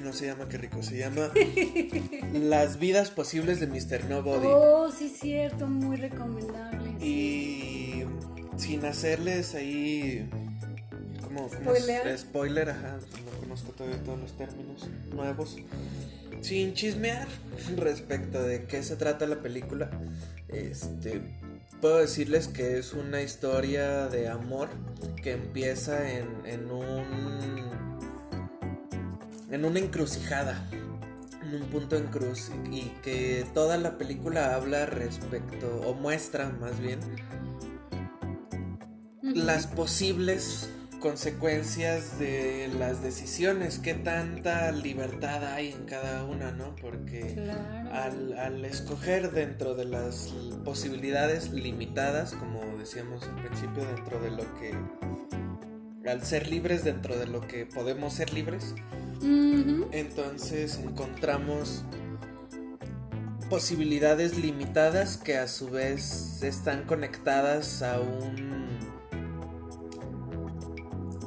[0.00, 1.30] No se llama Qué rico, se llama
[2.34, 4.04] Las vidas posibles de Mr.
[4.04, 4.46] Nobody.
[4.50, 6.90] Oh, sí, cierto, muy recomendable.
[7.02, 8.04] Y
[8.58, 10.28] sin hacerles ahí
[11.22, 11.74] como, como
[12.18, 12.68] Spoiler.
[12.68, 12.98] ajá,
[13.54, 15.56] conozco todavía todos los términos nuevos.
[16.40, 17.28] Sin chismear
[17.76, 19.90] respecto de qué se trata la película,
[20.48, 21.20] este
[21.80, 24.68] puedo decirles que es una historia de amor
[25.22, 27.62] que empieza en, en un
[29.50, 30.68] en una encrucijada
[31.42, 36.80] en un punto en cruz y, que toda la película habla respecto o muestra más
[36.80, 36.98] bien
[39.22, 40.70] las posibles
[41.04, 46.74] consecuencias de las decisiones, qué tanta libertad hay en cada una, ¿no?
[46.76, 47.90] Porque Claro.
[47.92, 50.32] al, al escoger dentro de las
[50.64, 56.10] posibilidades limitadas, como decíamos al principio, dentro de lo que...
[56.10, 58.74] Al ser libres dentro de lo que podemos ser libres,
[59.92, 61.84] entonces encontramos
[63.50, 68.43] posibilidades limitadas que a su vez están conectadas a un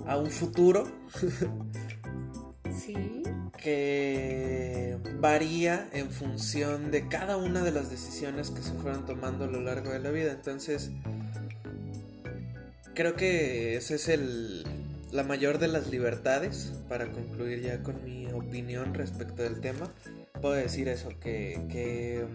[0.08, 0.88] a un futuro
[2.80, 3.24] Sí.
[3.58, 9.48] que varía en función de cada una de las decisiones que se fueron tomando a
[9.48, 10.32] lo largo de la vida.
[10.32, 10.92] Entonces,
[12.94, 14.66] creo que ese es el
[15.12, 19.92] la mayor de las libertades para concluir ya con mi opinión respecto del tema.
[20.42, 22.26] Puedo decir eso que, que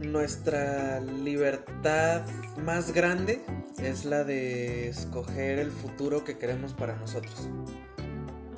[0.00, 2.22] nuestra libertad
[2.64, 3.42] más grande
[3.82, 7.48] es la de escoger el futuro que queremos para nosotros,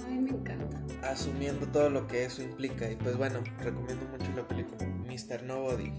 [0.08, 0.80] Ay, me encanta.
[1.02, 2.90] asumiendo todo lo que eso implica.
[2.90, 5.42] Y pues bueno, recomiendo mucho la película Mr.
[5.44, 5.92] Nobody.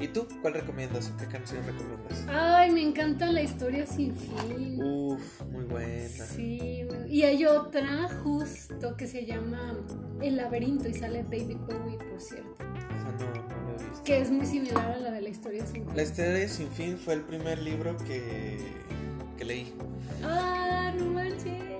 [0.00, 0.26] ¿Y tú?
[0.40, 1.12] ¿Cuál recomiendas?
[1.18, 2.24] ¿Qué canción recomiendas?
[2.28, 4.82] Ay, me encanta la historia sin fin.
[4.82, 6.08] Uf, muy buena.
[6.08, 9.74] Sí, y hay otra justo que se llama
[10.20, 12.52] El laberinto y sale David Bowie, por cierto.
[12.58, 13.61] Esa no,
[14.04, 15.96] Que es muy similar a la de la historia sin fin.
[15.96, 18.58] La historia sin fin fue el primer libro que,
[19.36, 19.72] que leí.
[20.22, 21.72] Ah, no manches.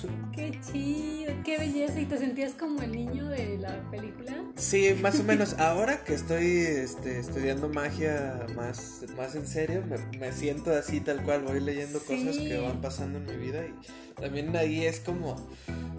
[0.32, 2.00] Qué chido, qué belleza.
[2.00, 4.44] ¿Y te sentías como el niño de la película?
[4.56, 5.54] Sí, más o menos.
[5.58, 11.22] Ahora que estoy este, estudiando magia más, más en serio, me, me siento así tal
[11.22, 11.42] cual.
[11.42, 15.36] Voy leyendo cosas que van pasando en mi vida y también ahí es como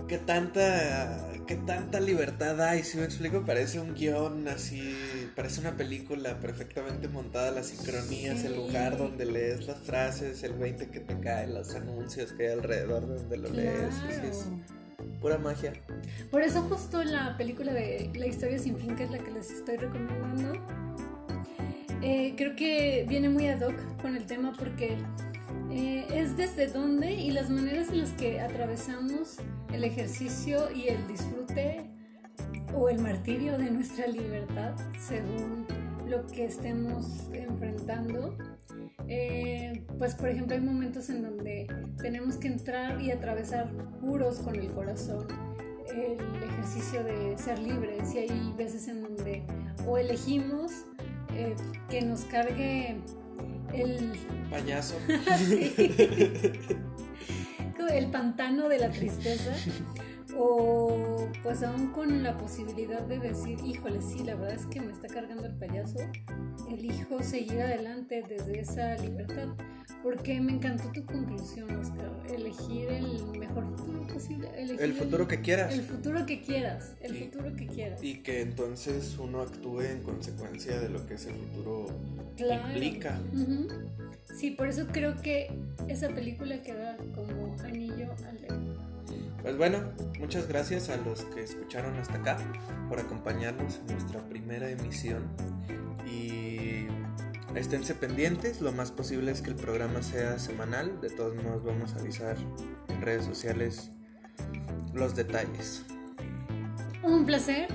[0.07, 2.83] que tanta, qué tanta libertad hay.
[2.83, 4.95] Si me explico, parece un guion así,
[5.35, 8.57] parece una película perfectamente montada, las sincronías, el Sí.
[8.57, 13.07] lugar donde lees las frases, el 20 que te cae, los anuncios que hay alrededor
[13.07, 13.93] de donde lo lees.
[14.09, 15.19] y sí, es Claro.
[15.19, 15.73] pura magia.
[16.29, 19.49] Por eso justo la película de La historia sin fin, que es la que les
[19.51, 20.53] estoy recomendando,
[22.01, 24.97] eh, creo que viene muy ad hoc con el tema porque
[25.71, 29.37] eh, es desde dónde y las maneras en las que atravesamos
[29.71, 31.81] el ejercicio y el disfrute
[32.73, 35.65] o el martirio de nuestra libertad según
[36.07, 38.37] lo que estemos enfrentando.
[39.07, 41.67] Eh, pues por ejemplo hay momentos en donde
[42.01, 45.27] tenemos que entrar y atravesar puros con el corazón
[45.91, 49.43] el ejercicio de ser libres y hay veces en donde
[49.85, 50.71] o elegimos
[51.33, 51.55] eh,
[51.89, 52.97] que nos cargue
[53.73, 54.11] el,
[54.49, 54.95] Payaso.
[55.37, 55.73] sí,
[57.93, 59.53] el pantano de la tristeza
[60.43, 64.91] o pues aún con la posibilidad de decir, híjole, sí, la verdad es que me
[64.91, 65.99] está cargando el payaso,
[66.69, 69.47] elijo seguir adelante desde esa libertad.
[70.03, 72.11] Porque me encantó tu conclusión, Oscar.
[72.33, 74.49] Elegir el mejor futuro posible.
[74.57, 75.73] Elegir El futuro que quieras.
[75.75, 76.95] El futuro que quieras.
[77.01, 77.23] El Sí.
[77.25, 78.03] futuro que quieras.
[78.03, 81.85] Y que entonces uno actúe en consecuencia de lo que ese futuro
[82.35, 82.67] Claro.
[82.69, 83.21] implica.
[83.31, 83.67] Ujú.
[84.35, 85.51] Sí, por eso creo que
[85.87, 87.30] esa película queda como.
[89.41, 89.79] Pues bueno,
[90.19, 92.37] muchas gracias a los que escucharon hasta acá
[92.89, 95.23] por acompañarnos en nuestra primera emisión.
[96.05, 96.87] Y
[97.55, 101.01] esténse pendientes, lo más posible es que el programa sea semanal.
[101.01, 102.37] De todos modos vamos a avisar
[102.87, 103.91] en redes sociales
[104.93, 105.85] los detalles.
[107.03, 107.67] Un placer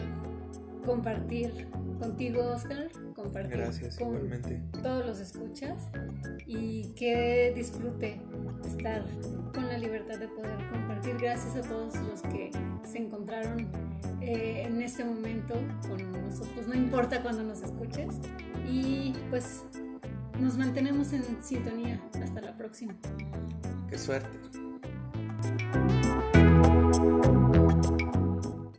[0.85, 2.89] compartir contigo, Oscar.
[3.27, 4.62] Compartir Gracias con igualmente.
[4.83, 5.89] todos los escuchas
[6.47, 8.20] y que disfrute
[8.64, 9.05] estar
[9.53, 11.16] con la libertad de poder compartir.
[11.18, 12.53] Gracias a todos los que
[12.85, 13.68] se encontraron
[14.20, 15.55] eh, en este momento
[15.89, 18.14] con nosotros, no importa cuando nos escuches.
[18.70, 19.64] Y pues
[20.41, 22.01] nos mantenemos en sintonía.
[22.22, 22.95] Hasta la próxima.
[23.89, 24.29] Qué suerte.